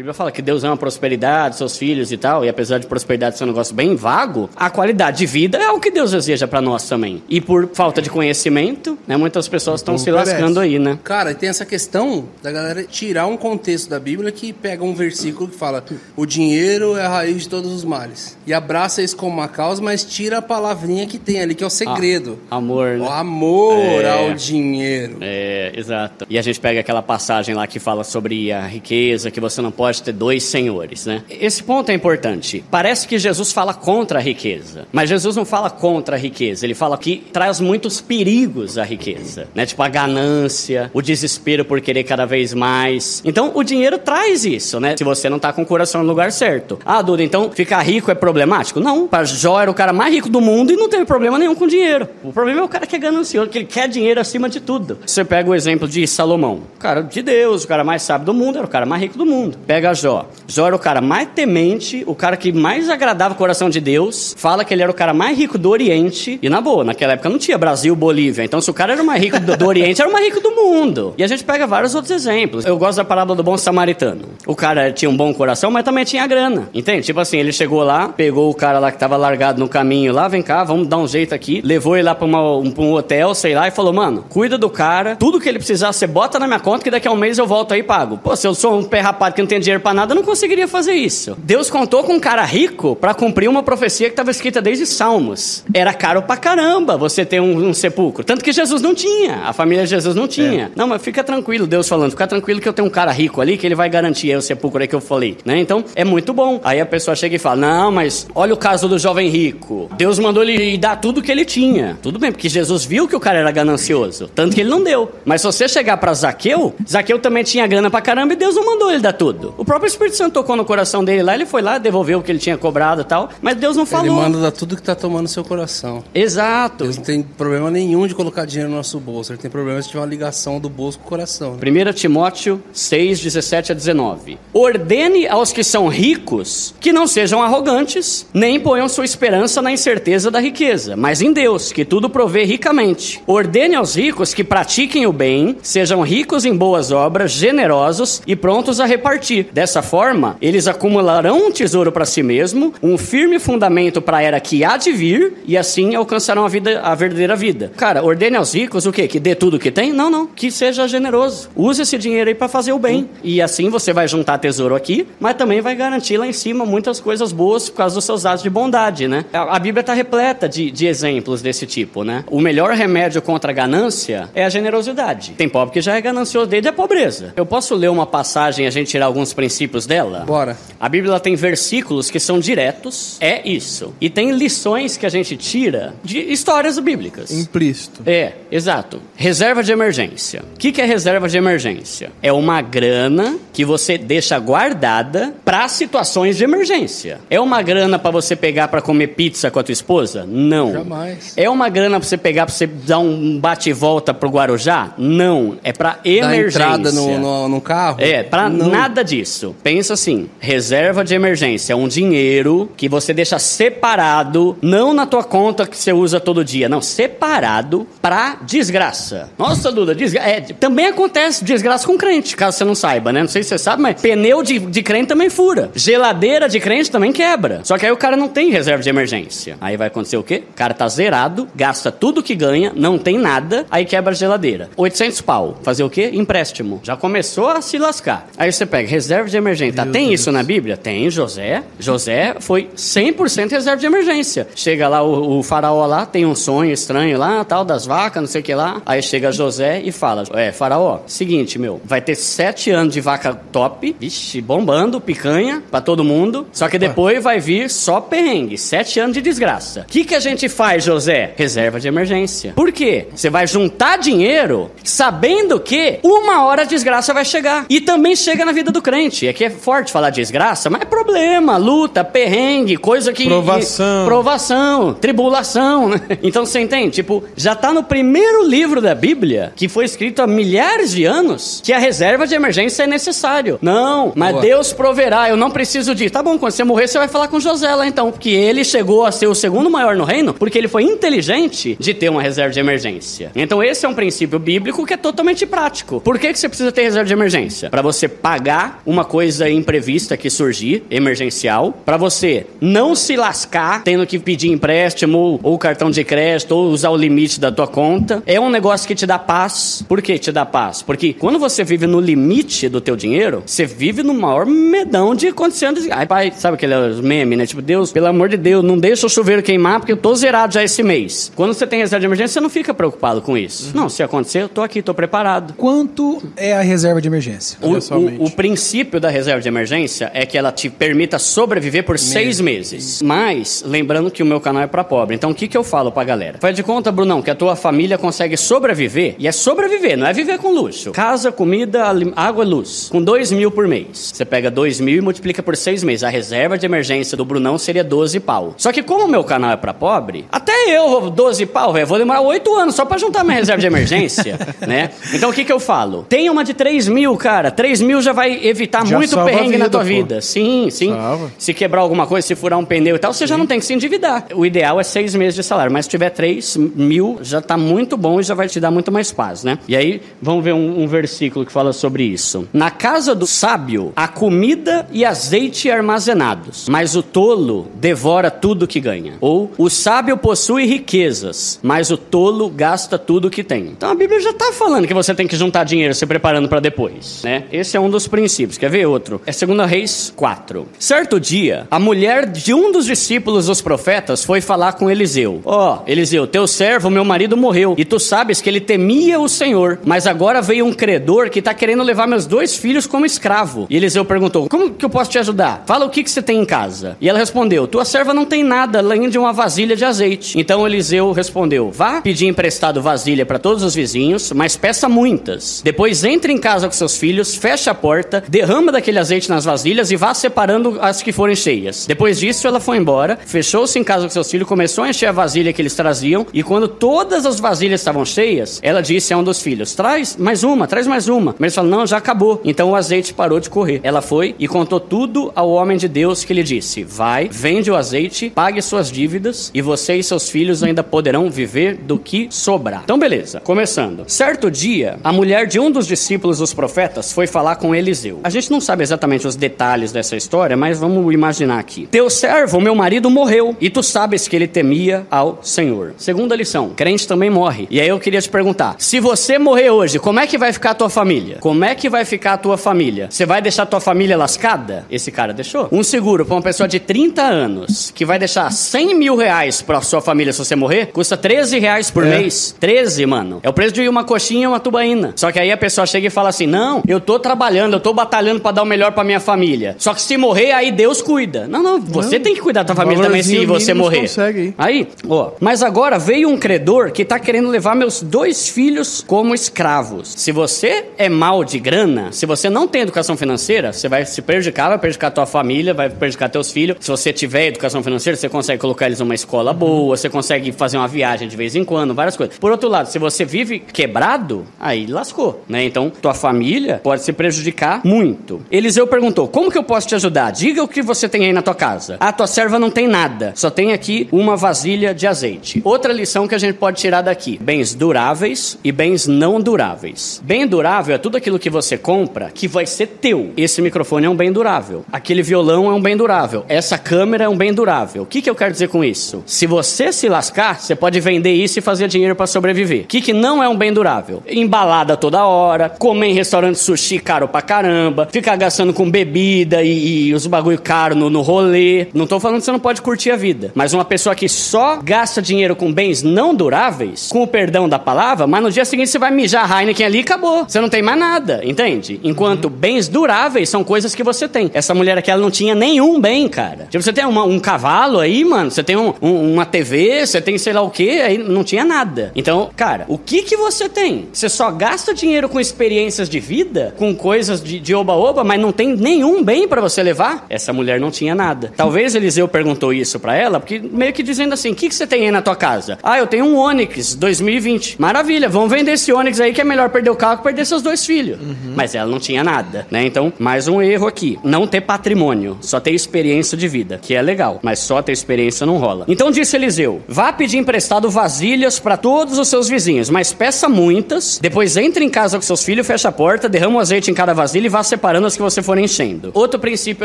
Bíblia 0.00 0.14
fala 0.14 0.32
que 0.32 0.40
Deus 0.40 0.64
ama 0.64 0.72
a 0.72 0.76
prosperidade, 0.78 1.56
seus 1.56 1.76
filhos 1.76 2.10
e 2.10 2.16
tal, 2.16 2.42
e 2.42 2.48
apesar 2.48 2.78
de 2.78 2.86
prosperidade 2.86 3.36
ser 3.36 3.44
um 3.44 3.48
negócio 3.48 3.74
bem 3.74 3.94
vago, 3.94 4.48
a 4.56 4.70
qualidade 4.70 5.18
de 5.18 5.26
vida 5.26 5.58
é 5.58 5.70
o 5.70 5.78
que 5.78 5.90
Deus 5.90 6.12
deseja 6.12 6.48
para 6.48 6.62
nós 6.62 6.88
também. 6.88 7.22
E 7.28 7.38
por 7.38 7.68
falta 7.74 8.00
de 8.00 8.08
conhecimento, 8.08 8.96
né, 9.06 9.18
muitas 9.18 9.46
pessoas 9.46 9.80
estão 9.80 9.98
se 9.98 10.10
lascando 10.10 10.58
aí, 10.58 10.78
né? 10.78 10.98
Cara, 11.04 11.34
tem 11.34 11.50
essa 11.50 11.66
questão 11.66 12.24
da 12.42 12.50
galera 12.50 12.82
tirar 12.84 13.26
um 13.26 13.36
contexto 13.36 13.90
da 13.90 14.00
Bíblia 14.00 14.32
que 14.32 14.54
pega 14.54 14.82
um 14.82 14.94
versículo 14.94 15.50
que 15.50 15.56
fala: 15.56 15.84
o 16.16 16.24
dinheiro 16.24 16.96
é 16.96 17.04
a 17.04 17.08
raiz 17.10 17.42
de 17.42 17.50
todos 17.50 17.70
os 17.70 17.84
males. 17.84 18.38
E 18.46 18.54
abraça 18.54 19.02
isso 19.02 19.18
como 19.18 19.34
uma 19.34 19.48
causa, 19.48 19.82
mas 19.82 20.02
tira 20.02 20.38
a 20.38 20.42
palavrinha 20.42 21.06
que 21.06 21.18
tem 21.18 21.42
ali, 21.42 21.54
que 21.54 21.62
é 21.62 21.66
o 21.66 21.70
segredo. 21.70 22.38
Ah, 22.50 22.56
amor, 22.56 22.96
né? 22.96 23.04
O 23.04 23.10
amor 23.10 24.02
é, 24.02 24.10
ao 24.10 24.32
dinheiro. 24.32 25.18
É, 25.20 25.72
exato. 25.74 26.24
E 26.30 26.38
a 26.38 26.42
gente 26.42 26.58
pega 26.58 26.80
aquela 26.80 27.02
passagem 27.02 27.54
lá 27.54 27.66
que 27.66 27.78
fala 27.78 28.02
sobre 28.02 28.50
a 28.50 28.66
riqueza, 28.66 29.30
que 29.30 29.40
você 29.40 29.60
não 29.60 29.70
pode 29.70 29.89
ter 29.98 30.12
dois 30.12 30.44
senhores, 30.44 31.06
né? 31.06 31.22
Esse 31.28 31.62
ponto 31.62 31.90
é 31.90 31.94
importante. 31.94 32.62
Parece 32.70 33.08
que 33.08 33.18
Jesus 33.18 33.50
fala 33.50 33.72
contra 33.72 34.18
a 34.18 34.22
riqueza, 34.22 34.86
mas 34.92 35.08
Jesus 35.08 35.34
não 35.34 35.44
fala 35.44 35.70
contra 35.70 36.16
a 36.16 36.18
riqueza, 36.18 36.66
ele 36.66 36.74
fala 36.74 36.96
que 36.98 37.24
traz 37.32 37.60
muitos 37.60 38.00
perigos 38.00 38.76
à 38.76 38.84
riqueza, 38.84 39.48
né? 39.54 39.64
Tipo 39.64 39.82
a 39.82 39.88
ganância, 39.88 40.90
o 40.92 41.00
desespero 41.00 41.64
por 41.64 41.80
querer 41.80 42.04
cada 42.04 42.26
vez 42.26 42.52
mais. 42.52 43.22
Então, 43.24 43.52
o 43.54 43.62
dinheiro 43.62 43.98
traz 43.98 44.44
isso, 44.44 44.78
né? 44.78 44.96
Se 44.96 45.04
você 45.04 45.28
não 45.28 45.38
tá 45.38 45.52
com 45.52 45.62
o 45.62 45.66
coração 45.66 46.02
no 46.02 46.08
lugar 46.08 46.30
certo. 46.30 46.78
Ah, 46.84 47.00
Duda, 47.00 47.22
então 47.22 47.50
ficar 47.50 47.80
rico 47.80 48.10
é 48.10 48.14
problemático? 48.14 48.80
Não. 48.80 49.08
Para 49.08 49.24
Jó 49.24 49.60
era 49.60 49.70
o 49.70 49.74
cara 49.74 49.92
mais 49.92 50.12
rico 50.12 50.28
do 50.28 50.40
mundo 50.40 50.72
e 50.72 50.76
não 50.76 50.88
teve 50.88 51.04
problema 51.04 51.38
nenhum 51.38 51.54
com 51.54 51.66
dinheiro. 51.66 52.08
O 52.22 52.32
problema 52.32 52.60
é 52.60 52.64
o 52.64 52.68
cara 52.68 52.86
que 52.86 52.96
é 52.96 52.98
ganancioso, 52.98 53.48
que 53.48 53.58
ele 53.58 53.66
quer 53.66 53.88
dinheiro 53.88 54.20
acima 54.20 54.48
de 54.48 54.60
tudo. 54.60 54.98
Você 55.06 55.24
pega 55.24 55.48
o 55.48 55.54
exemplo 55.54 55.88
de 55.88 56.06
Salomão, 56.06 56.62
o 56.76 56.78
cara 56.78 57.00
de 57.00 57.22
Deus, 57.22 57.64
o 57.64 57.68
cara 57.68 57.84
mais 57.84 58.02
sábio 58.02 58.26
do 58.26 58.34
mundo, 58.34 58.58
era 58.58 58.66
o 58.66 58.70
cara 58.70 58.84
mais 58.84 59.02
rico 59.02 59.16
do 59.16 59.24
mundo. 59.24 59.58
Pega 59.70 59.94
Jó. 59.94 60.26
Jó 60.48 60.66
era 60.66 60.74
o 60.74 60.80
cara 60.80 61.00
mais 61.00 61.28
temente, 61.32 62.02
o 62.04 62.12
cara 62.12 62.36
que 62.36 62.50
mais 62.50 62.90
agradava 62.90 63.34
o 63.34 63.36
coração 63.36 63.70
de 63.70 63.80
Deus. 63.80 64.34
Fala 64.36 64.64
que 64.64 64.74
ele 64.74 64.82
era 64.82 64.90
o 64.90 64.94
cara 64.94 65.14
mais 65.14 65.38
rico 65.38 65.56
do 65.56 65.70
Oriente. 65.70 66.40
E 66.42 66.48
na 66.48 66.60
boa, 66.60 66.82
naquela 66.82 67.12
época 67.12 67.28
não 67.28 67.38
tinha 67.38 67.56
Brasil, 67.56 67.94
Bolívia. 67.94 68.42
Então, 68.42 68.60
se 68.60 68.68
o 68.68 68.74
cara 68.74 68.94
era 68.94 69.00
o 69.00 69.06
mais 69.06 69.22
rico 69.22 69.38
do, 69.38 69.56
do 69.56 69.64
Oriente, 69.68 70.00
era 70.00 70.10
o 70.10 70.12
mais 70.12 70.26
rico 70.26 70.40
do 70.40 70.50
mundo. 70.50 71.14
E 71.16 71.22
a 71.22 71.26
gente 71.28 71.44
pega 71.44 71.68
vários 71.68 71.94
outros 71.94 72.10
exemplos. 72.10 72.64
Eu 72.64 72.76
gosto 72.76 72.96
da 72.96 73.04
parábola 73.04 73.36
do 73.36 73.44
bom 73.44 73.56
samaritano. 73.56 74.22
O 74.44 74.56
cara 74.56 74.90
tinha 74.90 75.08
um 75.08 75.16
bom 75.16 75.32
coração, 75.32 75.70
mas 75.70 75.84
também 75.84 76.04
tinha 76.04 76.26
grana. 76.26 76.68
Entende? 76.74 77.06
Tipo 77.06 77.20
assim, 77.20 77.38
ele 77.38 77.52
chegou 77.52 77.84
lá, 77.84 78.08
pegou 78.08 78.50
o 78.50 78.54
cara 78.54 78.80
lá 78.80 78.90
que 78.90 78.98
tava 78.98 79.16
largado 79.16 79.60
no 79.60 79.68
caminho 79.68 80.12
lá, 80.12 80.26
vem 80.26 80.42
cá, 80.42 80.64
vamos 80.64 80.88
dar 80.88 80.98
um 80.98 81.06
jeito 81.06 81.32
aqui. 81.32 81.62
Levou 81.64 81.94
ele 81.94 82.06
lá 82.06 82.14
pra, 82.16 82.26
uma, 82.26 82.56
um, 82.56 82.72
pra 82.72 82.82
um 82.82 82.92
hotel, 82.92 83.36
sei 83.36 83.54
lá, 83.54 83.68
e 83.68 83.70
falou, 83.70 83.92
mano, 83.92 84.24
cuida 84.28 84.58
do 84.58 84.68
cara, 84.68 85.14
tudo 85.14 85.38
que 85.38 85.48
ele 85.48 85.58
precisar, 85.58 85.92
você 85.92 86.08
bota 86.08 86.40
na 86.40 86.48
minha 86.48 86.58
conta 86.58 86.82
que 86.82 86.90
daqui 86.90 87.06
a 87.06 87.12
um 87.12 87.16
mês 87.16 87.38
eu 87.38 87.46
volto 87.46 87.72
aí 87.72 87.78
e 87.78 87.84
pago. 87.84 88.18
Pô, 88.18 88.34
se 88.34 88.48
eu 88.48 88.52
sou 88.52 88.76
um 88.76 88.82
pé 88.82 88.98
rapado 88.98 89.36
que 89.36 89.40
não 89.40 89.46
tem 89.46 89.59
dinheiro 89.60 89.80
pra 89.80 89.94
nada, 89.94 90.12
eu 90.12 90.16
não 90.16 90.22
conseguiria 90.22 90.66
fazer 90.66 90.94
isso. 90.94 91.36
Deus 91.38 91.70
contou 91.70 92.02
com 92.02 92.14
um 92.14 92.20
cara 92.20 92.44
rico 92.44 92.96
para 92.96 93.14
cumprir 93.14 93.48
uma 93.48 93.62
profecia 93.62 94.08
que 94.08 94.12
estava 94.12 94.30
escrita 94.30 94.60
desde 94.60 94.86
Salmos. 94.86 95.64
Era 95.72 95.92
caro 95.92 96.22
pra 96.22 96.36
caramba 96.36 96.96
você 96.96 97.24
ter 97.24 97.40
um, 97.40 97.68
um, 97.68 97.74
sepulcro. 97.74 98.24
Tanto 98.24 98.44
que 98.44 98.52
Jesus 98.52 98.82
não 98.82 98.94
tinha, 98.94 99.42
a 99.44 99.52
família 99.52 99.84
de 99.84 99.90
Jesus 99.90 100.14
não 100.14 100.26
tinha. 100.26 100.64
É. 100.64 100.70
Não, 100.74 100.86
mas 100.86 101.02
fica 101.02 101.22
tranquilo, 101.22 101.66
Deus 101.66 101.88
falando, 101.88 102.10
fica 102.10 102.26
tranquilo 102.26 102.60
que 102.60 102.68
eu 102.68 102.72
tenho 102.72 102.88
um 102.88 102.90
cara 102.90 103.12
rico 103.12 103.40
ali 103.40 103.56
que 103.56 103.66
ele 103.66 103.74
vai 103.74 103.88
garantir 103.88 104.34
o 104.36 104.42
sepulcro 104.42 104.80
aí 104.80 104.88
que 104.88 104.94
eu 104.94 105.00
falei, 105.00 105.36
né? 105.44 105.58
Então, 105.58 105.84
é 105.94 106.04
muito 106.04 106.32
bom. 106.32 106.60
Aí 106.64 106.80
a 106.80 106.86
pessoa 106.86 107.14
chega 107.14 107.36
e 107.36 107.38
fala: 107.38 107.56
"Não, 107.56 107.92
mas 107.92 108.26
olha 108.34 108.54
o 108.54 108.56
caso 108.56 108.88
do 108.88 108.98
jovem 108.98 109.28
rico. 109.28 109.90
Deus 109.96 110.18
mandou 110.18 110.42
ele 110.42 110.76
dar 110.78 110.96
tudo 110.96 111.22
que 111.22 111.30
ele 111.30 111.44
tinha". 111.44 111.98
Tudo 112.02 112.18
bem, 112.18 112.32
porque 112.32 112.48
Jesus 112.48 112.84
viu 112.84 113.06
que 113.06 113.16
o 113.16 113.20
cara 113.20 113.38
era 113.38 113.50
ganancioso, 113.50 114.30
tanto 114.34 114.54
que 114.54 114.60
ele 114.60 114.70
não 114.70 114.82
deu. 114.82 115.10
Mas 115.24 115.40
se 115.40 115.46
você 115.46 115.68
chegar 115.68 115.96
para 115.96 116.12
Zaqueu, 116.14 116.74
Zaqueu 116.88 117.18
também 117.18 117.44
tinha 117.44 117.66
grana 117.66 117.90
pra 117.90 118.00
caramba 118.00 118.32
e 118.32 118.36
Deus 118.36 118.54
não 118.54 118.64
mandou 118.64 118.90
ele 118.90 119.00
dar 119.00 119.12
tudo. 119.12 119.49
O 119.56 119.64
próprio 119.64 119.88
Espírito 119.88 120.16
Santo 120.16 120.34
tocou 120.34 120.56
no 120.56 120.64
coração 120.64 121.04
dele 121.04 121.22
lá, 121.22 121.34
ele 121.34 121.46
foi 121.46 121.62
lá, 121.62 121.78
devolveu 121.78 122.18
o 122.18 122.22
que 122.22 122.30
ele 122.30 122.38
tinha 122.38 122.56
cobrado 122.56 123.02
e 123.02 123.04
tal, 123.04 123.30
mas 123.40 123.56
Deus 123.56 123.76
não 123.76 123.86
falou. 123.86 124.06
Ele 124.06 124.14
manda 124.14 124.38
dar 124.38 124.50
tudo 124.50 124.76
que 124.76 124.82
tá 124.82 124.94
tomando 124.94 125.28
seu 125.28 125.44
coração. 125.44 126.02
Exato. 126.14 126.84
Deus 126.84 126.96
não 126.96 127.04
tem 127.04 127.22
problema 127.22 127.70
nenhum 127.70 128.06
de 128.06 128.14
colocar 128.14 128.44
dinheiro 128.44 128.70
no 128.70 128.76
nosso 128.76 128.98
bolso, 128.98 129.32
ele 129.32 129.38
tem 129.38 129.50
problema 129.50 129.80
de 129.80 129.88
tiver 129.88 130.00
uma 130.00 130.06
ligação 130.06 130.58
do 130.58 130.68
bolso 130.68 130.98
com 130.98 131.06
o 131.06 131.08
coração. 131.08 131.56
Né? 131.56 131.90
1 131.90 131.92
Timóteo 131.92 132.62
6, 132.72 133.20
17 133.20 133.72
a 133.72 133.74
19. 133.74 134.38
Ordene 134.52 135.26
aos 135.28 135.52
que 135.52 135.64
são 135.64 135.88
ricos 135.88 136.74
que 136.80 136.92
não 136.92 137.06
sejam 137.06 137.42
arrogantes, 137.42 138.26
nem 138.32 138.58
ponham 138.60 138.88
sua 138.88 139.04
esperança 139.04 139.60
na 139.62 139.72
incerteza 139.72 140.30
da 140.30 140.40
riqueza, 140.40 140.96
mas 140.96 141.20
em 141.20 141.32
Deus, 141.32 141.72
que 141.72 141.84
tudo 141.84 142.10
provê 142.10 142.44
ricamente. 142.44 143.22
Ordene 143.26 143.74
aos 143.74 143.96
ricos 143.96 144.34
que 144.34 144.44
pratiquem 144.44 145.06
o 145.06 145.12
bem, 145.12 145.56
sejam 145.62 146.02
ricos 146.02 146.44
em 146.44 146.56
boas 146.56 146.90
obras, 146.90 147.32
generosos 147.32 148.22
e 148.26 148.34
prontos 148.34 148.80
a 148.80 148.86
repartir. 148.86 149.39
Dessa 149.52 149.82
forma, 149.82 150.36
eles 150.40 150.66
acumularão 150.66 151.46
um 151.46 151.52
tesouro 151.52 151.92
para 151.92 152.04
si 152.04 152.22
mesmo, 152.22 152.72
um 152.82 152.96
firme 152.96 153.38
fundamento 153.38 154.00
para 154.00 154.18
a 154.18 154.22
era 154.22 154.40
que 154.40 154.64
há 154.64 154.76
de 154.76 154.92
vir, 154.92 155.34
e 155.46 155.56
assim 155.56 155.94
alcançarão 155.94 156.44
a 156.44 156.48
vida, 156.48 156.80
a 156.80 156.94
verdadeira 156.94 157.36
vida. 157.36 157.72
Cara, 157.76 158.04
ordene 158.04 158.36
aos 158.36 158.54
ricos 158.54 158.86
o 158.86 158.92
quê? 158.92 159.06
Que 159.08 159.20
dê 159.20 159.34
tudo 159.34 159.58
que 159.58 159.70
tem? 159.70 159.92
Não, 159.92 160.10
não. 160.10 160.26
Que 160.26 160.50
seja 160.50 160.86
generoso. 160.86 161.48
Use 161.54 161.82
esse 161.82 161.98
dinheiro 161.98 162.28
aí 162.28 162.34
para 162.34 162.48
fazer 162.48 162.72
o 162.72 162.78
bem. 162.78 163.02
Hum. 163.02 163.08
E 163.22 163.40
assim 163.40 163.68
você 163.68 163.92
vai 163.92 164.06
juntar 164.08 164.38
tesouro 164.38 164.74
aqui, 164.74 165.06
mas 165.18 165.34
também 165.34 165.60
vai 165.60 165.74
garantir 165.74 166.16
lá 166.16 166.26
em 166.26 166.32
cima 166.32 166.64
muitas 166.64 167.00
coisas 167.00 167.32
boas 167.32 167.68
por 167.68 167.76
causa 167.76 167.94
dos 167.94 168.04
seus 168.04 168.26
atos 168.26 168.42
de 168.42 168.50
bondade, 168.50 169.08
né? 169.08 169.24
A, 169.32 169.56
a 169.56 169.58
Bíblia 169.58 169.80
está 169.80 169.94
repleta 169.94 170.48
de, 170.48 170.70
de 170.70 170.86
exemplos 170.86 171.42
desse 171.42 171.66
tipo, 171.66 172.04
né? 172.04 172.24
O 172.28 172.40
melhor 172.40 172.72
remédio 172.74 173.22
contra 173.22 173.50
a 173.50 173.54
ganância 173.54 174.28
é 174.34 174.44
a 174.44 174.48
generosidade. 174.48 175.32
Tem 175.36 175.48
pobre 175.48 175.74
que 175.74 175.80
já 175.80 175.96
é 175.96 176.00
ganancioso 176.00 176.48
desde 176.48 176.68
a 176.68 176.72
pobreza. 176.72 177.32
Eu 177.36 177.46
posso 177.46 177.74
ler 177.74 177.88
uma 177.88 178.06
passagem 178.06 178.64
e 178.64 178.68
a 178.68 178.70
gente 178.70 178.88
tirar 178.88 179.06
alguns 179.06 179.29
princípios 179.32 179.86
dela? 179.86 180.24
Bora. 180.26 180.56
A 180.78 180.88
Bíblia 180.88 181.18
tem 181.20 181.34
versículos 181.34 182.10
que 182.10 182.20
são 182.20 182.38
diretos, 182.38 183.16
é 183.20 183.46
isso. 183.48 183.94
E 184.00 184.08
tem 184.08 184.30
lições 184.32 184.96
que 184.96 185.06
a 185.06 185.08
gente 185.08 185.36
tira 185.36 185.94
de 186.02 186.18
histórias 186.18 186.78
bíblicas. 186.78 187.30
Implícito. 187.30 188.02
É, 188.06 188.32
exato. 188.50 189.00
Reserva 189.16 189.62
de 189.62 189.72
emergência. 189.72 190.42
O 190.54 190.58
que, 190.58 190.72
que 190.72 190.80
é 190.80 190.84
reserva 190.84 191.28
de 191.28 191.36
emergência? 191.36 192.10
É 192.22 192.32
uma 192.32 192.60
grana 192.62 193.36
que 193.52 193.64
você 193.64 193.98
deixa 193.98 194.38
guardada 194.38 195.34
para 195.44 195.68
situações 195.68 196.36
de 196.36 196.44
emergência. 196.44 197.18
É 197.28 197.40
uma 197.40 197.62
grana 197.62 197.98
para 197.98 198.10
você 198.10 198.34
pegar 198.36 198.68
para 198.68 198.80
comer 198.80 199.08
pizza 199.08 199.50
com 199.50 199.58
a 199.58 199.62
tua 199.62 199.72
esposa? 199.72 200.24
Não. 200.26 200.72
Jamais. 200.72 201.34
É 201.36 201.48
uma 201.48 201.68
grana 201.68 201.98
para 201.98 202.08
você 202.08 202.16
pegar 202.16 202.46
para 202.46 202.54
você 202.54 202.66
dar 202.66 202.98
um 202.98 203.38
bate 203.38 203.70
e 203.70 203.72
volta 203.72 204.14
pro 204.14 204.28
Guarujá? 204.28 204.92
Não. 204.96 205.58
É 205.62 205.72
para 205.72 205.98
emergência. 206.04 206.62
entrada 206.62 206.92
no, 206.92 207.18
no, 207.18 207.48
no 207.48 207.60
carro? 207.60 207.96
É, 208.00 208.22
pra 208.22 208.48
Não. 208.48 208.68
nada 208.68 209.02
disso. 209.02 209.19
Pensa 209.62 209.94
assim: 209.94 210.28
reserva 210.38 211.04
de 211.04 211.14
emergência 211.14 211.72
é 211.72 211.76
um 211.76 211.88
dinheiro 211.88 212.70
que 212.76 212.88
você 212.88 213.12
deixa 213.12 213.38
separado, 213.38 214.56
não 214.62 214.92
na 214.94 215.06
tua 215.06 215.24
conta 215.24 215.66
que 215.66 215.76
você 215.76 215.92
usa 215.92 216.20
todo 216.20 216.44
dia, 216.44 216.68
não, 216.68 216.80
separado 216.80 217.86
pra 218.00 218.38
desgraça. 218.42 219.30
Nossa, 219.38 219.70
Duda, 219.70 219.94
desgra 219.94 220.22
é, 220.22 220.40
também 220.40 220.86
acontece 220.86 221.44
desgraça 221.44 221.86
com 221.86 221.96
crente, 221.96 222.36
caso 222.36 222.58
você 222.58 222.64
não 222.64 222.74
saiba, 222.74 223.12
né? 223.12 223.20
Não 223.20 223.28
sei 223.28 223.42
se 223.42 223.50
você 223.50 223.58
sabe, 223.58 223.82
mas 223.82 224.00
pneu 224.00 224.42
de, 224.42 224.58
de 224.58 224.82
crente 224.82 225.08
também 225.08 225.28
fura. 225.28 225.70
Geladeira 225.74 226.48
de 226.48 226.60
crente 226.60 226.90
também 226.90 227.12
quebra. 227.12 227.60
Só 227.64 227.76
que 227.76 227.86
aí 227.86 227.92
o 227.92 227.96
cara 227.96 228.16
não 228.16 228.28
tem 228.28 228.50
reserva 228.50 228.82
de 228.82 228.88
emergência. 228.88 229.56
Aí 229.60 229.76
vai 229.76 229.88
acontecer 229.88 230.16
o 230.16 230.22
quê? 230.22 230.42
O 230.50 230.54
cara 230.54 230.74
tá 230.74 230.88
zerado, 230.88 231.48
gasta 231.54 231.90
tudo 231.90 232.22
que 232.22 232.34
ganha, 232.34 232.72
não 232.74 232.98
tem 232.98 233.18
nada, 233.18 233.66
aí 233.70 233.84
quebra 233.84 234.12
a 234.12 234.14
geladeira. 234.14 234.70
800 234.76 235.20
pau. 235.20 235.58
Fazer 235.62 235.82
o 235.82 235.90
quê? 235.90 236.10
Empréstimo. 236.12 236.80
Já 236.82 236.96
começou 236.96 237.48
a 237.48 237.60
se 237.60 237.78
lascar. 237.78 238.28
Aí 238.36 238.52
você 238.52 238.64
pega 238.64 238.88
reserva 238.88 239.09
de 239.10 239.36
emergência. 239.36 239.84
Tá, 239.84 239.90
tem 239.90 240.12
isso 240.12 240.30
na 240.30 240.42
Bíblia? 240.42 240.76
Tem, 240.76 241.10
José. 241.10 241.62
José 241.78 242.36
foi 242.40 242.68
100% 242.76 243.50
reserva 243.50 243.80
de 243.80 243.86
emergência. 243.86 244.46
Chega 244.54 244.88
lá 244.88 245.02
o, 245.02 245.38
o 245.38 245.42
faraó 245.42 245.86
lá, 245.86 246.06
tem 246.06 246.24
um 246.24 246.34
sonho 246.34 246.72
estranho 246.72 247.18
lá, 247.18 247.44
tal, 247.44 247.64
das 247.64 247.86
vacas, 247.86 248.22
não 248.22 248.28
sei 248.28 248.40
o 248.40 248.44
que 248.44 248.54
lá. 248.54 248.80
Aí 248.86 249.02
chega 249.02 249.32
José 249.32 249.80
e 249.84 249.90
fala: 249.90 250.24
É, 250.34 250.52
faraó, 250.52 251.00
seguinte, 251.06 251.58
meu, 251.58 251.80
vai 251.84 252.00
ter 252.00 252.14
sete 252.14 252.70
anos 252.70 252.94
de 252.94 253.00
vaca 253.00 253.34
top, 253.34 253.96
vixe, 253.98 254.40
bombando, 254.40 255.00
picanha 255.00 255.62
pra 255.70 255.80
todo 255.80 256.04
mundo. 256.04 256.46
Só 256.52 256.68
que 256.68 256.78
depois 256.78 257.22
vai 257.22 257.40
vir 257.40 257.68
só 257.68 258.00
perrengue, 258.00 258.56
sete 258.56 259.00
anos 259.00 259.14
de 259.14 259.20
desgraça. 259.20 259.80
O 259.80 259.84
que, 259.84 260.04
que 260.04 260.14
a 260.14 260.20
gente 260.20 260.48
faz, 260.48 260.84
José? 260.84 261.34
Reserva 261.36 261.80
de 261.80 261.88
emergência. 261.88 262.52
Por 262.54 262.70
quê? 262.72 263.08
Você 263.14 263.30
vai 263.30 263.46
juntar 263.46 263.98
dinheiro 263.98 264.70
sabendo 264.84 265.58
que 265.58 265.98
uma 266.02 266.44
hora 266.44 266.62
a 266.62 266.64
desgraça 266.64 267.12
vai 267.12 267.24
chegar. 267.24 267.66
E 267.68 267.80
também 267.80 268.14
chega 268.14 268.44
na 268.44 268.52
vida 268.52 268.70
do 268.70 268.82
crente. 268.82 268.99
É 269.06 269.32
que 269.32 269.44
é 269.44 269.50
forte 269.50 269.92
falar 269.92 270.10
desgraça, 270.10 270.68
mas 270.68 270.82
é 270.82 270.84
problema, 270.84 271.56
luta, 271.56 272.04
perrengue, 272.04 272.76
coisa 272.76 273.12
que. 273.12 273.24
Provação. 273.24 274.06
Provação, 274.06 274.94
tribulação, 274.94 275.88
né? 275.88 276.00
Então 276.22 276.44
você 276.44 276.60
entende? 276.60 276.90
Tipo, 276.90 277.24
já 277.34 277.54
tá 277.54 277.72
no 277.72 277.82
primeiro 277.82 278.44
livro 278.46 278.80
da 278.80 278.94
Bíblia, 278.94 279.52
que 279.56 279.68
foi 279.68 279.84
escrito 279.84 280.20
há 280.20 280.26
milhares 280.26 280.92
de 280.92 281.04
anos, 281.04 281.60
que 281.64 281.72
a 281.72 281.78
reserva 281.78 282.26
de 282.26 282.34
emergência 282.34 282.82
é 282.82 282.86
necessário. 282.86 283.58
Não, 283.62 284.12
mas 284.14 284.32
Boa. 284.32 284.42
Deus 284.42 284.72
proverá, 284.72 285.28
eu 285.28 285.36
não 285.36 285.50
preciso 285.50 285.94
disso. 285.94 286.12
Tá 286.12 286.22
bom, 286.22 286.38
quando 286.38 286.52
você 286.52 286.64
morrer, 286.64 286.88
você 286.88 286.98
vai 286.98 287.08
falar 287.08 287.28
com 287.28 287.40
José 287.40 287.74
lá 287.74 287.86
então, 287.86 288.10
porque 288.10 288.30
ele 288.30 288.64
chegou 288.64 289.04
a 289.04 289.12
ser 289.12 289.26
o 289.26 289.34
segundo 289.34 289.70
maior 289.70 289.96
no 289.96 290.04
reino, 290.04 290.34
porque 290.34 290.58
ele 290.58 290.68
foi 290.68 290.82
inteligente 290.84 291.76
de 291.78 291.94
ter 291.94 292.08
uma 292.08 292.22
reserva 292.22 292.52
de 292.52 292.60
emergência. 292.60 293.32
Então 293.34 293.62
esse 293.62 293.86
é 293.86 293.88
um 293.88 293.94
princípio 293.94 294.38
bíblico 294.38 294.84
que 294.86 294.94
é 294.94 294.96
totalmente 294.96 295.46
prático. 295.46 296.00
Por 296.00 296.18
que, 296.18 296.32
que 296.32 296.38
você 296.38 296.48
precisa 296.48 296.70
ter 296.70 296.82
reserva 296.82 297.06
de 297.06 297.12
emergência? 297.12 297.70
Para 297.70 297.82
você 297.82 298.08
pagar 298.08 298.82
uma 298.90 299.04
coisa 299.04 299.48
imprevista 299.48 300.16
que 300.16 300.28
surgir, 300.28 300.82
emergencial, 300.90 301.72
para 301.84 301.96
você 301.96 302.46
não 302.60 302.94
se 302.94 303.16
lascar 303.16 303.82
tendo 303.84 304.06
que 304.06 304.18
pedir 304.18 304.48
empréstimo 304.50 305.38
ou, 305.42 305.58
cartão 305.58 305.90
de 305.90 306.02
crédito 306.04 306.52
ou 306.52 306.70
usar 306.70 306.90
o 306.90 306.96
limite 306.96 307.38
da 307.38 307.52
tua 307.52 307.66
conta. 307.66 308.22
É 308.26 308.40
um 308.40 308.50
negócio 308.50 308.86
que 308.88 308.94
te 308.94 309.06
dá 309.06 309.18
paz. 309.18 309.84
Por 309.88 310.00
que 310.02 310.18
te 310.18 310.32
dá 310.32 310.44
paz? 310.46 310.82
Porque 310.82 311.12
quando 311.12 311.38
você 311.38 311.62
vive 311.64 311.86
no 311.86 312.00
limite 312.00 312.68
do 312.68 312.80
teu 312.80 312.96
dinheiro, 312.96 313.42
você 313.46 313.64
vive 313.66 314.02
no 314.02 314.14
maior 314.14 314.46
medão 314.46 315.14
de 315.14 315.28
acontecendo. 315.28 315.80
Ai, 315.90 316.06
pai, 316.06 316.32
sabe 316.36 316.54
aquele 316.54 316.74
meme, 317.02 317.36
né? 317.36 317.46
Tipo, 317.46 317.60
Deus, 317.62 317.92
pelo 317.92 318.06
amor 318.06 318.28
de 318.28 318.36
Deus, 318.36 318.64
não 318.64 318.78
deixa 318.78 319.06
o 319.06 319.10
chuveiro 319.10 319.42
queimar 319.42 319.80
porque 319.80 319.92
eu 319.92 319.96
tô 319.96 320.14
zerado 320.14 320.54
já 320.54 320.62
esse 320.64 320.82
mês. 320.82 321.30
Quando 321.36 321.52
você 321.54 321.66
tem 321.66 321.80
reserva 321.80 322.00
de 322.00 322.06
emergência, 322.06 322.34
você 322.34 322.40
não 322.40 322.50
fica 322.50 322.72
preocupado 322.72 323.20
com 323.20 323.36
isso. 323.36 323.70
Não, 323.74 323.88
se 323.88 324.02
acontecer, 324.02 324.42
eu 324.42 324.48
tô 324.48 324.62
aqui, 324.62 324.80
tô 324.82 324.94
preparado. 324.94 325.54
Quanto 325.54 326.22
é 326.36 326.52
a 326.54 326.60
reserva 326.62 327.00
de 327.00 327.08
emergência? 327.08 327.58
O, 327.60 327.80
somente. 327.80 328.18
o- 328.20 328.24
o 328.24 328.30
princípio 328.30 328.69
da 329.00 329.08
reserva 329.08 329.40
de 329.40 329.48
emergência 329.48 330.10
é 330.14 330.24
que 330.24 330.38
ela 330.38 330.52
te 330.52 330.70
permita 330.70 331.18
sobreviver 331.18 331.84
por 331.84 331.98
seis 331.98 332.40
meses. 332.40 333.02
Mas, 333.02 333.64
lembrando 333.66 334.10
que 334.10 334.22
o 334.22 334.26
meu 334.26 334.40
canal 334.40 334.62
é 334.62 334.66
pra 334.66 334.84
pobre. 334.84 335.16
Então, 335.16 335.30
o 335.30 335.34
que, 335.34 335.48
que 335.48 335.56
eu 335.56 335.64
falo 335.64 335.90
pra 335.90 336.04
galera? 336.04 336.38
Faz 336.40 336.54
de 336.54 336.62
conta, 336.62 336.92
Brunão, 336.92 337.20
que 337.20 337.30
a 337.30 337.34
tua 337.34 337.56
família 337.56 337.98
consegue 337.98 338.36
sobreviver. 338.36 339.16
E 339.18 339.26
é 339.26 339.32
sobreviver, 339.32 339.98
não 339.98 340.06
é 340.06 340.12
viver 340.12 340.38
com 340.38 340.52
luxo. 340.52 340.92
Casa, 340.92 341.32
comida, 341.32 341.84
água 342.14 342.44
e 342.44 342.48
luz. 342.48 342.88
Com 342.90 343.02
dois 343.02 343.30
mil 343.32 343.50
por 343.50 343.66
mês. 343.66 344.12
Você 344.14 344.24
pega 344.24 344.50
dois 344.50 344.80
mil 344.80 344.96
e 344.96 345.00
multiplica 345.00 345.42
por 345.42 345.56
seis 345.56 345.82
meses. 345.82 346.04
A 346.04 346.08
reserva 346.08 346.56
de 346.56 346.64
emergência 346.64 347.16
do 347.16 347.24
Brunão 347.24 347.58
seria 347.58 347.82
12 347.84 348.20
pau. 348.20 348.54
Só 348.56 348.72
que 348.72 348.82
como 348.82 349.04
o 349.04 349.08
meu 349.08 349.24
canal 349.24 349.50
é 349.50 349.56
pra 349.56 349.74
pobre, 349.74 350.24
até 350.30 350.52
eu, 350.68 351.10
12 351.10 351.46
pau, 351.46 351.72
velho, 351.72 351.86
vou 351.86 351.98
demorar 351.98 352.20
oito 352.20 352.54
anos 352.56 352.74
só 352.74 352.84
pra 352.84 352.98
juntar 352.98 353.24
minha 353.24 353.36
reserva 353.36 353.60
de 353.60 353.66
emergência, 353.66 354.38
né? 354.66 354.90
Então, 355.12 355.30
o 355.30 355.32
que, 355.32 355.44
que 355.44 355.52
eu 355.52 355.60
falo? 355.60 356.06
Tenha 356.08 356.30
uma 356.30 356.44
de 356.44 356.54
3 356.54 356.88
mil, 356.88 357.16
cara. 357.16 357.50
3 357.50 357.82
mil 357.82 358.00
já 358.00 358.12
vai 358.12 358.46
evitar 358.46 358.59
Já 358.86 358.96
muito 358.96 359.18
a 359.18 359.24
perrengue 359.24 359.58
na 359.58 359.64
vida, 359.64 359.70
tua 359.70 359.80
pô. 359.80 359.86
vida. 359.86 360.20
Sim, 360.20 360.68
sim. 360.70 360.90
Salva. 360.90 361.32
Se 361.38 361.54
quebrar 361.54 361.80
alguma 361.80 362.06
coisa, 362.06 362.26
se 362.26 362.34
furar 362.34 362.58
um 362.58 362.64
pneu 362.64 362.96
e 362.96 362.98
tal, 362.98 363.12
você 363.12 363.26
já 363.26 363.36
não 363.36 363.46
tem 363.46 363.58
que 363.58 363.64
se 363.64 363.74
endividar. 363.74 364.26
O 364.34 364.44
ideal 364.44 364.80
é 364.80 364.82
seis 364.82 365.14
meses 365.14 365.34
de 365.34 365.42
salário, 365.42 365.72
mas 365.72 365.86
se 365.86 365.90
tiver 365.90 366.10
3 366.10 366.56
mil, 366.56 367.18
já 367.22 367.40
tá 367.40 367.56
muito 367.56 367.96
bom 367.96 368.20
e 368.20 368.22
já 368.22 368.34
vai 368.34 368.48
te 368.48 368.60
dar 368.60 368.70
muito 368.70 368.90
mais 368.90 369.12
paz, 369.12 369.44
né? 369.44 369.58
E 369.68 369.76
aí, 369.76 370.00
vamos 370.20 370.44
ver 370.44 370.52
um, 370.52 370.82
um 370.82 370.86
versículo 370.86 371.44
que 371.44 371.52
fala 371.52 371.72
sobre 371.72 372.04
isso. 372.04 372.48
Na 372.52 372.70
casa 372.70 373.14
do 373.14 373.26
sábio, 373.26 373.92
há 373.96 374.08
comida 374.08 374.86
e 374.92 375.04
azeite 375.04 375.70
armazenados, 375.70 376.66
mas 376.68 376.96
o 376.96 377.02
tolo 377.02 377.68
devora 377.74 378.30
tudo 378.30 378.66
que 378.66 378.80
ganha. 378.80 379.14
Ou, 379.20 379.50
o 379.56 379.68
sábio 379.68 380.16
possui 380.16 380.66
riquezas, 380.66 381.58
mas 381.62 381.90
o 381.90 381.96
tolo 381.96 382.48
gasta 382.48 382.98
tudo 382.98 383.30
que 383.30 383.42
tem. 383.44 383.66
Então 383.66 383.90
a 383.90 383.94
Bíblia 383.94 384.20
já 384.20 384.32
tá 384.32 384.52
falando 384.52 384.86
que 384.86 384.94
você 384.94 385.14
tem 385.14 385.26
que 385.26 385.36
juntar 385.36 385.64
dinheiro 385.64 385.94
se 385.94 386.06
preparando 386.06 386.48
para 386.48 386.60
depois, 386.60 387.22
né? 387.22 387.44
Esse 387.52 387.76
é 387.76 387.80
um 387.80 387.90
dos 387.90 388.06
princípios. 388.06 388.49
Quer 388.58 388.70
ver 388.70 388.86
outro? 388.86 389.20
É 389.26 389.32
2 389.32 389.68
Reis 389.68 390.12
4. 390.16 390.66
Certo 390.78 391.20
dia, 391.20 391.66
a 391.70 391.78
mulher 391.78 392.26
de 392.26 392.52
um 392.54 392.72
dos 392.72 392.86
discípulos 392.86 393.46
dos 393.46 393.60
profetas 393.60 394.24
foi 394.24 394.40
falar 394.40 394.72
com 394.74 394.90
Eliseu. 394.90 395.40
Ó, 395.44 395.80
Eliseu, 395.86 396.26
teu 396.26 396.46
servo, 396.46 396.90
meu 396.90 397.04
marido, 397.04 397.36
morreu. 397.36 397.74
E 397.76 397.84
tu 397.84 397.98
sabes 397.98 398.40
que 398.40 398.48
ele 398.48 398.60
temia 398.60 399.18
o 399.18 399.28
Senhor. 399.28 399.78
Mas 399.84 400.06
agora 400.06 400.42
veio 400.42 400.66
um 400.66 400.72
credor 400.72 401.30
que 401.30 401.42
tá 401.42 401.54
querendo 401.54 401.82
levar 401.82 402.06
meus 402.06 402.26
dois 402.26 402.56
filhos 402.56 402.86
como 402.86 403.06
escravo. 403.06 403.66
E 403.70 403.76
Eliseu 403.76 404.04
perguntou: 404.04 404.48
Como 404.48 404.70
que 404.70 404.84
eu 404.84 404.90
posso 404.90 405.10
te 405.10 405.18
ajudar? 405.18 405.64
Fala 405.66 405.86
o 405.86 405.90
que, 405.90 406.02
que 406.02 406.10
você 406.10 406.22
tem 406.22 406.40
em 406.40 406.44
casa. 406.44 406.96
E 407.00 407.08
ela 407.08 407.18
respondeu: 407.18 407.66
Tua 407.66 407.84
serva 407.84 408.14
não 408.14 408.24
tem 408.24 408.42
nada 408.42 408.78
além 408.78 409.08
de 409.08 409.18
uma 409.18 409.32
vasilha 409.32 409.76
de 409.76 409.84
azeite. 409.84 410.38
Então 410.38 410.66
Eliseu 410.66 411.12
respondeu: 411.12 411.70
Vá 411.70 412.00
pedir 412.00 412.26
emprestado 412.26 412.82
vasilha 412.82 413.26
para 413.26 413.38
todos 413.38 413.62
os 413.62 413.74
vizinhos, 413.74 414.32
mas 414.32 414.56
peça 414.56 414.88
muitas. 414.88 415.60
Depois 415.62 416.04
entre 416.04 416.32
em 416.32 416.38
casa 416.38 416.66
com 416.66 416.74
seus 416.74 416.96
filhos, 416.96 417.34
feche 417.34 417.70
a 417.70 417.74
porta, 417.74 418.22
derrama 418.40 418.72
daquele 418.72 418.98
azeite 418.98 419.28
nas 419.28 419.44
vasilhas 419.44 419.90
e 419.90 419.96
vá 419.96 420.14
separando 420.14 420.78
as 420.80 421.02
que 421.02 421.12
forem 421.12 421.36
cheias. 421.36 421.84
Depois 421.86 422.18
disso, 422.18 422.48
ela 422.48 422.58
foi 422.58 422.78
embora, 422.78 423.18
fechou-se 423.26 423.78
em 423.78 423.84
casa 423.84 424.04
com 424.04 424.08
seus 424.08 424.30
filhos, 424.30 424.48
começou 424.48 424.82
a 424.84 424.88
encher 424.88 425.06
a 425.06 425.12
vasilha 425.12 425.52
que 425.52 425.60
eles 425.60 425.74
traziam, 425.74 426.26
e 426.32 426.42
quando 426.42 426.66
todas 426.66 427.26
as 427.26 427.38
vasilhas 427.38 427.82
estavam 427.82 428.02
cheias, 428.02 428.58
ela 428.62 428.80
disse 428.80 429.12
a 429.12 429.18
um 429.18 429.22
dos 429.22 429.42
filhos: 429.42 429.74
Traz 429.74 430.16
mais 430.16 430.42
uma, 430.42 430.66
traz 430.66 430.86
mais 430.86 431.06
uma. 431.06 431.34
Mas 431.38 431.52
ele 431.52 431.56
falou: 431.56 431.70
Não, 431.70 431.86
já 431.86 431.98
acabou. 431.98 432.40
Então 432.42 432.70
o 432.70 432.74
azeite 432.74 433.12
parou 433.12 433.38
de 433.38 433.50
correr. 433.50 433.80
Ela 433.82 434.00
foi 434.00 434.34
e 434.38 434.48
contou 434.48 434.80
tudo 434.80 435.30
ao 435.36 435.50
homem 435.50 435.76
de 435.76 435.86
Deus 435.86 436.24
que 436.24 436.32
lhe 436.32 436.42
disse: 436.42 436.82
Vai, 436.82 437.28
vende 437.30 437.70
o 437.70 437.76
azeite, 437.76 438.30
pague 438.30 438.62
suas 438.62 438.90
dívidas, 438.90 439.50
e 439.52 439.60
você 439.60 439.96
e 439.96 440.02
seus 440.02 440.30
filhos 440.30 440.62
ainda 440.62 440.82
poderão 440.82 441.30
viver 441.30 441.74
do 441.76 441.98
que 441.98 442.28
sobrar. 442.30 442.80
Então, 442.84 442.98
beleza, 442.98 443.38
começando. 443.40 444.04
Certo 444.06 444.50
dia, 444.50 444.98
a 445.04 445.12
mulher 445.12 445.46
de 445.46 445.60
um 445.60 445.70
dos 445.70 445.86
discípulos 445.86 446.38
dos 446.38 446.54
profetas 446.54 447.12
foi 447.12 447.26
falar 447.26 447.56
com 447.56 447.74
Eliseu. 447.74 448.18
A 448.24 448.29
gente 448.30 448.50
não 448.50 448.60
sabe 448.60 448.82
exatamente 448.82 449.26
os 449.26 449.36
detalhes 449.36 449.92
dessa 449.92 450.16
história, 450.16 450.56
mas 450.56 450.78
vamos 450.78 451.12
imaginar 451.12 451.58
aqui. 451.58 451.86
Teu 451.90 452.08
servo, 452.10 452.60
meu 452.60 452.74
marido, 452.74 453.10
morreu, 453.10 453.56
e 453.60 453.68
tu 453.70 453.82
sabes 453.82 454.26
que 454.28 454.36
ele 454.36 454.46
temia 454.46 455.06
ao 455.10 455.38
Senhor. 455.42 455.94
Segunda 455.96 456.34
lição: 456.36 456.70
crente 456.70 457.06
também 457.06 457.30
morre. 457.30 457.66
E 457.70 457.80
aí 457.80 457.88
eu 457.88 457.98
queria 457.98 458.20
te 458.20 458.28
perguntar: 458.28 458.76
se 458.78 459.00
você 459.00 459.38
morrer 459.38 459.70
hoje, 459.70 459.98
como 459.98 460.20
é 460.20 460.26
que 460.26 460.38
vai 460.38 460.52
ficar 460.52 460.70
a 460.70 460.74
tua 460.74 460.90
família? 460.90 461.38
Como 461.40 461.64
é 461.64 461.74
que 461.74 461.88
vai 461.88 462.04
ficar 462.04 462.34
a 462.34 462.38
tua 462.38 462.56
família? 462.56 463.08
Você 463.10 463.26
vai 463.26 463.40
deixar 463.42 463.64
a 463.64 463.66
tua 463.66 463.80
família 463.80 464.16
lascada? 464.16 464.84
Esse 464.90 465.10
cara 465.10 465.32
deixou. 465.32 465.68
Um 465.72 465.82
seguro 465.82 466.24
pra 466.24 466.34
uma 466.36 466.42
pessoa 466.42 466.68
de 466.68 466.78
30 466.78 467.22
anos 467.22 467.90
que 467.94 468.04
vai 468.04 468.18
deixar 468.18 468.50
100 468.50 468.94
mil 468.94 469.16
reais 469.16 469.62
pra 469.62 469.80
sua 469.80 470.00
família 470.00 470.32
se 470.32 470.38
você 470.38 470.54
morrer, 470.56 470.86
custa 470.86 471.16
13 471.16 471.58
reais 471.58 471.90
por 471.90 472.04
É. 472.06 472.18
mês. 472.18 472.54
13, 472.58 473.06
mano. 473.06 473.40
É 473.42 473.48
o 473.48 473.52
preço 473.52 473.72
de 473.74 473.88
uma 473.88 474.04
coxinha 474.04 474.44
e 474.44 474.46
uma 474.46 474.60
tubaína. 474.60 475.12
Só 475.16 475.30
que 475.32 475.38
aí 475.38 475.50
a 475.50 475.56
pessoa 475.56 475.86
chega 475.86 476.06
e 476.06 476.10
fala 476.10 476.28
assim: 476.28 476.46
não, 476.46 476.82
eu 476.86 477.00
tô 477.00 477.18
trabalhando, 477.18 477.74
eu 477.74 477.80
tô 477.80 477.92
batalhando 477.92 478.19
trabalhando 478.20 478.40
para 478.40 478.52
dar 478.52 478.62
o 478.62 478.66
melhor 478.66 478.92
para 478.92 479.02
minha 479.02 479.18
família. 479.20 479.74
Só 479.78 479.94
que 479.94 480.02
se 480.02 480.16
morrer, 480.16 480.52
aí 480.52 480.70
Deus 480.70 481.00
cuida. 481.00 481.48
Não, 481.48 481.62
não, 481.62 481.80
você 481.80 482.18
Não. 482.18 482.24
tem 482.24 482.34
que 482.34 482.40
cuidar 482.40 482.62
da 482.62 482.66
tua 482.66 482.76
família 482.76 483.02
também 483.02 483.22
se 483.22 483.46
você 483.46 483.72
morrer. 483.72 484.02
consegue 484.02 484.40
aí. 484.40 484.54
Aí, 484.58 484.88
ó. 485.08 485.30
Mas 485.40 485.62
agora 485.62 485.98
veio 485.98 486.28
um 486.28 486.36
credor 486.36 486.92
que 486.92 487.04
tá 487.04 487.18
querendo 487.18 487.48
levar 487.48 487.74
meus 487.74 488.02
dois 488.02 488.48
filhos 488.48 489.02
como 489.06 489.34
escravos. 489.34 490.12
Se 490.16 490.32
você 490.32 490.84
é 490.98 491.08
mal 491.08 491.42
de 491.44 491.58
grana, 491.58 492.12
se 492.12 492.26
você 492.26 492.50
não 492.50 492.68
tem 492.68 492.82
educação 492.82 493.16
financeira, 493.16 493.72
você 493.72 493.88
vai 493.88 494.04
se 494.04 494.20
prejudicar, 494.20 494.68
vai 494.68 494.78
prejudicar 494.78 495.10
tua 495.10 495.26
família, 495.26 495.72
vai 495.72 495.88
prejudicar 495.88 496.28
teus 496.28 496.52
filhos. 496.52 496.76
Se 496.80 496.90
você 496.90 497.12
tiver 497.12 497.46
educação 497.46 497.82
financeira, 497.82 498.16
você 498.16 498.28
consegue 498.28 498.60
colocar 498.60 498.86
eles 498.86 499.00
numa 499.00 499.14
escola 499.14 499.52
boa, 499.54 499.96
você 499.96 500.10
consegue 500.10 500.52
fazer 500.52 500.76
uma 500.76 500.88
viagem 500.88 501.26
de 501.26 501.36
vez 501.36 501.56
em 501.56 501.64
quando, 501.64 501.94
várias 501.94 502.16
coisas. 502.16 502.36
Por 502.38 502.50
outro 502.50 502.68
lado, 502.68 502.86
se 502.90 502.98
você 502.98 503.24
vive 503.24 503.60
quebrado, 503.60 504.44
aí 504.58 504.86
lascou, 504.86 505.42
né? 505.48 505.64
Então, 505.64 505.90
tua 506.02 506.12
família 506.14 506.80
pode 506.82 507.02
se 507.02 507.12
prejudicar 507.12 507.80
muito. 507.84 508.09
Eliseu 508.50 508.86
perguntou: 508.86 509.28
"Como 509.28 509.50
que 509.50 509.58
eu 509.58 509.64
posso 509.64 509.88
te 509.88 509.94
ajudar? 509.94 510.30
Diga 510.30 510.62
o 510.62 510.68
que 510.68 510.82
você 510.82 511.08
tem 511.08 511.24
aí 511.24 511.32
na 511.32 511.42
tua 511.42 511.54
casa." 511.54 511.96
A 512.00 512.12
tua 512.12 512.26
serva 512.26 512.58
não 512.58 512.70
tem 512.70 512.88
nada, 512.88 513.32
só 513.34 513.50
tem 513.50 513.72
aqui 513.72 514.08
uma 514.12 514.36
vasilha 514.36 514.94
de 514.94 515.06
azeite. 515.06 515.60
Outra 515.64 515.92
lição 515.92 516.26
que 516.26 516.34
a 516.34 516.38
gente 516.38 516.56
pode 516.56 516.78
tirar 516.78 517.02
daqui: 517.02 517.38
bens 517.40 517.74
duráveis 517.74 518.58
e 518.64 518.72
bens 518.72 519.06
não 519.06 519.40
duráveis. 519.40 520.20
Bem 520.24 520.46
durável 520.46 520.94
é 520.94 520.98
tudo 520.98 521.16
aquilo 521.16 521.38
que 521.38 521.50
você 521.50 521.76
compra 521.76 522.30
que 522.32 522.48
vai 522.48 522.66
ser 522.66 522.86
teu. 522.86 523.32
Esse 523.36 523.60
microfone 523.62 524.06
é 524.06 524.10
um 524.10 524.16
bem 524.16 524.32
durável. 524.32 524.84
Aquele 524.92 525.22
violão 525.22 525.70
é 525.70 525.74
um 525.74 525.80
bem 525.80 525.96
durável. 525.96 526.44
Essa 526.48 526.78
câmera 526.78 527.24
é 527.24 527.28
um 527.28 527.36
bem 527.36 527.52
durável. 527.52 528.02
O 528.02 528.06
que, 528.06 528.22
que 528.22 528.30
eu 528.30 528.34
quero 528.34 528.52
dizer 528.52 528.68
com 528.68 528.84
isso? 528.84 529.22
Se 529.26 529.46
você 529.46 529.92
se 529.92 530.08
lascar, 530.08 530.60
você 530.60 530.74
pode 530.74 530.98
vender 531.00 531.32
isso 531.32 531.58
e 531.58 531.62
fazer 531.62 531.88
dinheiro 531.88 532.16
para 532.16 532.26
sobreviver. 532.26 532.84
O 532.84 532.86
que, 532.86 533.00
que 533.00 533.12
não 533.12 533.42
é 533.42 533.48
um 533.48 533.56
bem 533.56 533.72
durável? 533.72 534.22
Embalada 534.26 534.96
toda 534.96 535.24
hora, 535.24 535.68
comer 535.68 536.08
em 536.08 536.14
restaurante 536.14 536.58
sushi 536.58 536.98
caro 536.98 537.28
pra 537.28 537.42
caramba, 537.42 537.99
ficar 538.10 538.36
gastando 538.36 538.72
com 538.72 538.90
bebida 538.90 539.62
e, 539.62 540.08
e 540.08 540.14
os 540.14 540.26
bagulho 540.26 540.60
caro 540.60 540.94
no, 540.94 541.10
no 541.10 541.20
rolê. 541.22 541.86
Não 541.94 542.06
tô 542.06 542.18
falando 542.20 542.38
que 542.38 542.44
você 542.44 542.52
não 542.52 542.58
pode 542.60 542.82
curtir 542.82 543.10
a 543.10 543.16
vida, 543.16 543.50
mas 543.54 543.72
uma 543.72 543.84
pessoa 543.84 544.14
que 544.14 544.28
só 544.28 544.76
gasta 544.82 545.20
dinheiro 545.22 545.54
com 545.56 545.72
bens 545.72 546.02
não 546.02 546.34
duráveis, 546.34 547.08
com 547.10 547.22
o 547.22 547.26
perdão 547.26 547.68
da 547.68 547.78
palavra, 547.78 548.26
mas 548.26 548.42
no 548.42 548.50
dia 548.50 548.64
seguinte 548.64 548.90
você 548.90 548.98
vai 548.98 549.10
mijar 549.10 549.50
Heineken 549.50 549.86
ali 549.86 549.98
e 549.98 550.00
acabou. 550.02 550.44
Você 550.48 550.60
não 550.60 550.68
tem 550.68 550.82
mais 550.82 550.98
nada, 550.98 551.40
entende? 551.44 552.00
Enquanto 552.02 552.48
bens 552.48 552.88
duráveis 552.88 553.48
são 553.48 553.62
coisas 553.64 553.94
que 553.94 554.02
você 554.02 554.28
tem. 554.28 554.50
Essa 554.54 554.74
mulher 554.74 554.96
aqui, 554.98 555.10
ela 555.10 555.20
não 555.22 555.30
tinha 555.30 555.54
nenhum 555.54 556.00
bem, 556.00 556.28
cara. 556.28 556.66
Tipo, 556.70 556.82
você 556.82 556.92
tem 556.92 557.04
uma- 557.04 557.24
um 557.24 557.38
cavalo 557.38 557.98
aí, 557.98 558.24
mano, 558.24 558.50
você 558.50 558.62
tem 558.62 558.76
um- 558.76 558.94
um- 559.00 559.32
uma 559.34 559.44
TV, 559.46 560.06
você 560.06 560.20
tem 560.20 560.38
sei 560.38 560.52
lá 560.52 560.62
o 560.62 560.70
quê, 560.70 561.00
aí 561.04 561.18
não 561.18 561.44
tinha 561.44 561.64
nada. 561.64 562.12
Então, 562.14 562.50
cara, 562.56 562.84
o 562.88 562.96
que 562.98 563.22
que 563.22 563.36
você 563.36 563.68
tem? 563.68 564.08
Você 564.12 564.28
só 564.28 564.50
gasta 564.50 564.94
dinheiro 564.94 565.28
com 565.28 565.38
experiências 565.40 566.08
de 566.08 566.18
vida, 566.20 566.74
com 566.78 566.94
coisas 566.94 567.42
de 567.42 567.60
de 567.60 567.74
oba-oba, 567.80 568.22
mas 568.24 568.40
não 568.40 568.52
tem 568.52 568.76
nenhum 568.76 569.22
bem 569.22 569.48
pra 569.48 569.60
você 569.60 569.82
levar? 569.82 570.26
Essa 570.28 570.52
mulher 570.52 570.80
não 570.80 570.90
tinha 570.90 571.14
nada. 571.14 571.52
Talvez 571.56 571.94
Eliseu 571.94 572.28
perguntou 572.28 572.72
isso 572.72 572.98
pra 573.00 573.16
ela, 573.16 573.40
porque 573.40 573.58
meio 573.58 573.92
que 573.92 574.02
dizendo 574.02 574.34
assim, 574.34 574.52
o 574.52 574.54
que 574.54 574.68
que 574.68 574.74
você 574.74 574.86
tem 574.86 575.04
aí 575.04 575.10
na 575.10 575.22
tua 575.22 575.36
casa? 575.36 575.78
Ah, 575.82 575.98
eu 575.98 576.06
tenho 576.06 576.24
um 576.24 576.36
Onix 576.36 576.94
2020. 576.94 577.80
Maravilha, 577.80 578.28
vamos 578.28 578.50
vender 578.50 578.72
esse 578.72 578.92
Onix 578.92 579.20
aí 579.20 579.32
que 579.32 579.40
é 579.40 579.44
melhor 579.44 579.70
perder 579.70 579.90
o 579.90 579.96
carro 579.96 580.18
que 580.18 580.24
perder 580.24 580.44
seus 580.44 580.62
dois 580.62 580.84
filhos. 580.84 581.18
Mas 581.54 581.74
ela 581.74 581.90
não 581.90 581.98
tinha 581.98 582.22
nada, 582.22 582.66
né? 582.70 582.84
Então, 582.84 583.12
mais 583.18 583.48
um 583.48 583.60
erro 583.62 583.86
aqui. 583.86 584.18
Não 584.22 584.46
ter 584.46 584.60
patrimônio, 584.60 585.38
só 585.40 585.58
ter 585.60 585.72
experiência 585.72 586.36
de 586.36 586.48
vida, 586.48 586.78
que 586.80 586.94
é 586.94 587.02
legal, 587.02 587.38
mas 587.42 587.58
só 587.58 587.82
ter 587.82 587.92
experiência 587.92 588.46
não 588.46 588.56
rola. 588.56 588.84
Então 588.88 589.10
disse 589.10 589.36
Eliseu: 589.36 589.82
vá 589.88 590.12
pedir 590.12 590.38
emprestado 590.38 590.90
vasilhas 590.90 591.58
pra 591.58 591.76
todos 591.76 592.18
os 592.18 592.28
seus 592.28 592.48
vizinhos, 592.48 592.90
mas 592.90 593.12
peça 593.12 593.48
muitas, 593.48 594.18
depois 594.20 594.56
entre 594.56 594.84
em 594.84 594.90
casa 594.90 595.16
com 595.16 595.22
seus 595.22 595.42
filhos, 595.42 595.66
fecha 595.66 595.88
a 595.88 595.92
porta, 595.92 596.28
derrama 596.28 596.58
o 596.58 596.60
azeite 596.60 596.90
em 596.90 596.94
cada 596.94 597.12
vasilha 597.12 597.46
e 597.46 597.48
vá 597.48 597.62
separando 597.70 598.06
as 598.06 598.16
que 598.16 598.22
você 598.22 598.42
for 598.42 598.58
enchendo. 598.58 599.10
Outro 599.14 599.40
princípio 599.40 599.84